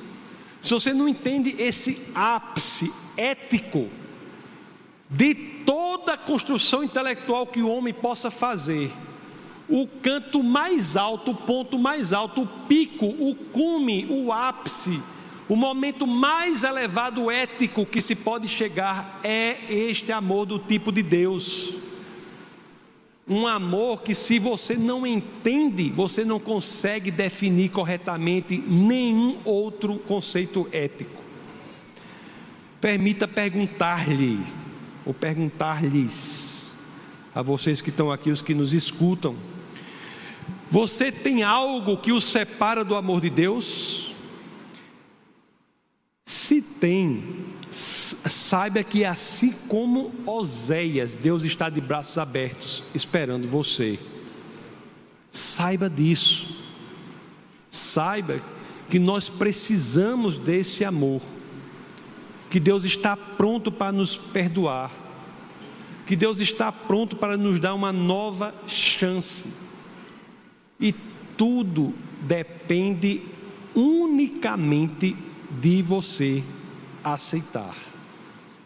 se 0.62 0.74
você 0.74 0.94
não 0.94 1.08
entende 1.08 1.56
esse 1.58 2.02
ápice 2.14 2.94
ético 3.16 3.90
de 5.10 5.34
toda 5.66 6.14
a 6.14 6.18
construção 6.18 6.84
intelectual 6.84 7.48
que 7.48 7.62
o 7.62 7.70
homem 7.70 7.94
possa 7.94 8.30
fazer, 8.30 8.92
o 9.68 9.88
canto 9.88 10.44
mais 10.44 10.98
alto, 10.98 11.32
o 11.32 11.36
ponto 11.36 11.78
mais 11.78 12.12
alto, 12.12 12.42
o 12.42 12.48
pico, 12.68 13.06
o 13.06 13.36
cume, 13.36 14.08
o 14.10 14.32
ápice, 14.34 15.02
o 15.48 15.56
momento 15.56 16.06
mais 16.06 16.64
elevado 16.64 17.32
ético 17.32 17.86
que 17.86 18.02
se 18.02 18.16
pode 18.16 18.48
chegar 18.48 19.20
é 19.24 19.58
este 19.70 20.12
amor 20.12 20.46
do 20.46 20.60
tipo 20.60 20.92
de 20.92 21.02
Deus. 21.02 21.79
Um 23.30 23.46
amor 23.46 24.02
que, 24.02 24.16
se 24.16 24.40
você 24.40 24.76
não 24.76 25.06
entende, 25.06 25.92
você 25.92 26.26
não 26.26 26.40
consegue 26.40 27.12
definir 27.12 27.70
corretamente 27.70 28.58
nenhum 28.58 29.38
outro 29.46 30.00
conceito 30.00 30.68
ético. 30.72 31.22
Permita 32.82 33.28
perguntar-lhe, 33.28 34.40
ou 35.06 35.14
perguntar-lhes, 35.14 36.74
a 37.36 37.44
vocês 37.44 37.82
que 37.82 37.92
estão 37.92 38.12
aqui, 38.12 38.32
os 38.32 38.42
que 38.42 38.56
nos 38.56 38.74
escutam, 38.74 39.36
você 40.68 41.12
tem 41.12 41.44
algo 41.44 41.98
que 41.98 42.12
o 42.12 42.20
separa 42.20 42.84
do 42.84 42.96
amor 42.96 43.22
de 43.22 43.30
Deus? 43.30 44.14
Se 46.26 46.62
tem, 46.62 47.24
saiba 47.70 48.84
que 48.84 49.06
assim 49.06 49.52
como 49.68 50.12
Oséias, 50.26 51.16
Deus 51.16 51.44
está 51.44 51.70
de 51.70 51.80
braços 51.80 52.18
abertos 52.18 52.84
esperando 52.94 53.48
você. 53.48 54.00
Saiba 55.32 55.90
disso. 55.90 56.58
Saiba 57.70 58.42
que 58.90 58.98
nós 58.98 59.30
precisamos 59.30 60.38
desse 60.38 60.84
amor 60.84 61.22
que 62.50 62.60
Deus 62.60 62.84
está 62.84 63.16
pronto 63.16 63.72
para 63.72 63.92
nos 63.92 64.18
perdoar, 64.18 64.92
que 66.08 66.16
Deus 66.16 66.40
está 66.40 66.72
pronto 66.72 67.16
para 67.16 67.38
nos 67.38 67.60
dar 67.60 67.76
uma 67.76 67.94
nova 67.94 68.56
chance. 68.66 69.48
E 70.80 70.96
tudo 71.38 71.94
depende 72.22 73.22
unicamente 73.76 75.16
de 75.62 75.84
você 75.84 76.44
aceitar. 77.14 77.76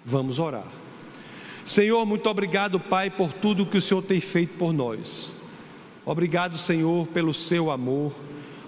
Vamos 0.06 0.40
orar. 0.40 0.68
Senhor, 1.64 2.06
muito 2.06 2.30
obrigado, 2.30 2.80
Pai, 2.80 3.10
por 3.10 3.32
tudo 3.32 3.66
que 3.66 3.78
o 3.78 3.82
Senhor 3.82 4.02
tem 4.02 4.20
feito 4.20 4.58
por 4.58 4.74
nós. 4.74 5.34
Obrigado, 6.06 6.58
Senhor, 6.58 7.08
pelo 7.08 7.34
seu 7.34 7.72
amor. 7.72 8.14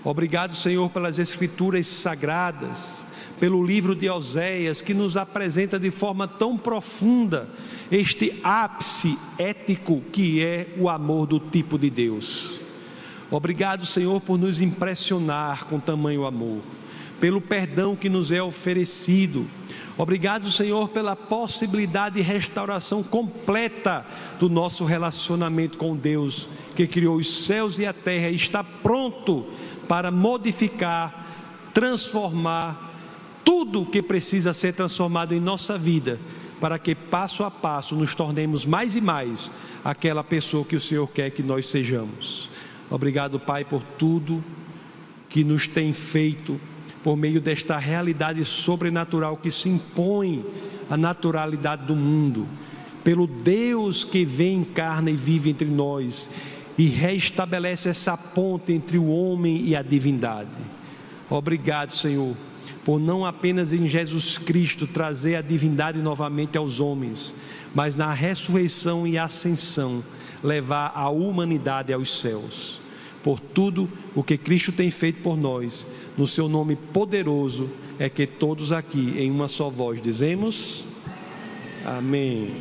Obrigado, 0.04 0.56
Senhor, 0.56 0.90
pelas 0.90 1.20
escrituras 1.20 1.88
sagradas 1.88 3.06
pelo 3.40 3.66
livro 3.66 3.96
de 3.96 4.10
Oséias, 4.10 4.82
que 4.82 4.94
nos 4.94 5.18
apresenta 5.18 5.80
de 5.80 5.92
forma 5.92 6.28
tão 6.28 6.58
profunda 6.58 7.50
este 7.92 8.40
ápice 8.44 9.18
ético 9.38 10.02
que 10.12 10.42
é 10.42 10.74
o 10.78 10.90
amor 10.90 11.28
do 11.28 11.40
tipo 11.40 11.78
de 11.78 11.90
Deus. 11.90 12.60
Obrigado, 13.30 13.86
Senhor, 13.86 14.22
por 14.22 14.38
nos 14.38 14.62
impressionar 14.62 15.66
com 15.66 15.80
tamanho 15.80 16.26
amor, 16.26 16.62
pelo 17.20 17.42
perdão 17.42 17.96
que 17.96 18.10
nos 18.10 18.32
é 18.32 18.42
oferecido. 18.42 19.46
Obrigado, 19.98 20.52
Senhor, 20.52 20.90
pela 20.90 21.16
possibilidade 21.16 22.16
de 22.16 22.22
restauração 22.22 23.02
completa 23.02 24.06
do 24.38 24.50
nosso 24.50 24.84
relacionamento 24.84 25.78
com 25.78 25.96
Deus, 25.96 26.50
que 26.76 26.86
criou 26.86 27.16
os 27.16 27.46
céus 27.46 27.80
e 27.80 27.86
a 27.86 27.94
terra 27.94 28.30
e 28.30 28.36
está 28.36 28.62
pronto 28.62 29.46
para 29.88 30.12
modificar, 30.12 31.72
transformar 31.74 32.94
tudo 33.46 33.86
que 33.86 34.02
precisa 34.02 34.54
ser 34.54 34.74
transformado 34.74 35.34
em 35.34 35.40
nossa 35.40 35.78
vida, 35.78 36.20
para 36.60 36.78
que 36.78 36.94
passo 36.94 37.44
a 37.44 37.52
passo 37.52 37.96
nos 37.96 38.14
tornemos 38.14 38.66
mais 38.66 38.96
e 38.96 39.02
mais 39.02 39.50
aquela 39.84 40.24
pessoa 40.24 40.66
que 40.66 40.76
o 40.76 40.82
Senhor 40.82 41.08
quer 41.08 41.30
que 41.30 41.44
nós 41.44 41.68
sejamos. 41.68 42.50
Obrigado, 42.90 43.40
Pai, 43.40 43.64
por 43.64 43.82
tudo 43.82 44.44
que 45.30 45.44
nos 45.44 45.68
tem 45.68 45.94
feito 45.94 46.60
por 47.06 47.16
meio 47.16 47.40
desta 47.40 47.78
realidade 47.78 48.44
sobrenatural 48.44 49.38
que 49.38 49.52
se 49.52 49.70
impõe 49.70 50.44
à 50.90 50.98
naturalidade 50.98 51.86
do 51.86 51.96
mundo, 51.96 52.48
pelo 53.04 53.28
Deus 53.28 54.04
que 54.04 54.26
vem, 54.26 54.56
encarna 54.62 55.12
e 55.12 55.16
vive 55.16 55.52
entre 55.52 55.68
nós 55.68 56.32
e 56.76 56.88
restabelece 56.88 57.90
essa 57.90 58.18
ponte 58.18 58.74
entre 58.74 58.98
o 58.98 59.06
homem 59.06 59.62
e 59.68 59.76
a 59.76 59.84
divindade. 59.84 60.50
Obrigado, 61.30 61.94
Senhor 61.94 62.36
por 62.84 63.00
não 63.00 63.26
apenas 63.26 63.74
em 63.74 63.88
Jesus 63.88 64.38
Cristo 64.38 64.86
trazer 64.86 65.36
a 65.36 65.42
divindade 65.42 66.00
novamente 66.00 66.56
aos 66.56 66.80
homens, 66.80 67.34
mas 67.74 67.96
na 67.96 68.14
ressurreição 68.14 69.08
e 69.08 69.18
ascensão 69.18 70.04
levar 70.44 70.92
a 70.94 71.10
humanidade 71.10 71.92
aos 71.92 72.20
céus. 72.22 72.85
Por 73.26 73.40
tudo 73.40 73.90
o 74.14 74.22
que 74.22 74.38
Cristo 74.38 74.72
tem 74.72 74.92
feito 74.92 75.24
por 75.24 75.36
nós, 75.36 75.88
no 76.16 76.28
seu 76.28 76.48
nome 76.48 76.76
poderoso, 76.76 77.68
é 77.98 78.08
que 78.08 78.28
todos 78.28 78.72
aqui, 78.72 79.16
em 79.18 79.32
uma 79.32 79.48
só 79.48 79.68
voz, 79.68 80.00
dizemos: 80.00 80.86
Amém. 81.84 82.52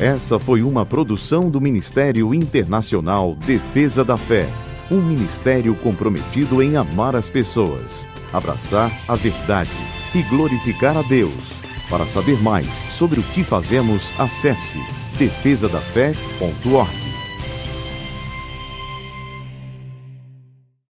Essa 0.00 0.40
foi 0.40 0.60
uma 0.60 0.84
produção 0.84 1.48
do 1.48 1.60
Ministério 1.60 2.34
Internacional 2.34 3.36
Defesa 3.36 4.04
da 4.04 4.16
Fé 4.16 4.48
um 4.90 5.00
ministério 5.00 5.74
comprometido 5.76 6.62
em 6.62 6.76
amar 6.76 7.14
as 7.14 7.28
pessoas, 7.28 8.06
abraçar 8.32 8.90
a 9.06 9.14
verdade 9.14 9.70
e 10.14 10.22
glorificar 10.22 10.96
a 10.96 11.02
Deus. 11.02 11.52
Para 11.88 12.06
saber 12.06 12.40
mais 12.42 12.68
sobre 12.90 13.20
o 13.20 13.22
que 13.22 13.44
fazemos, 13.44 14.10
acesse 14.18 14.78
defesadafé.org. 15.18 17.07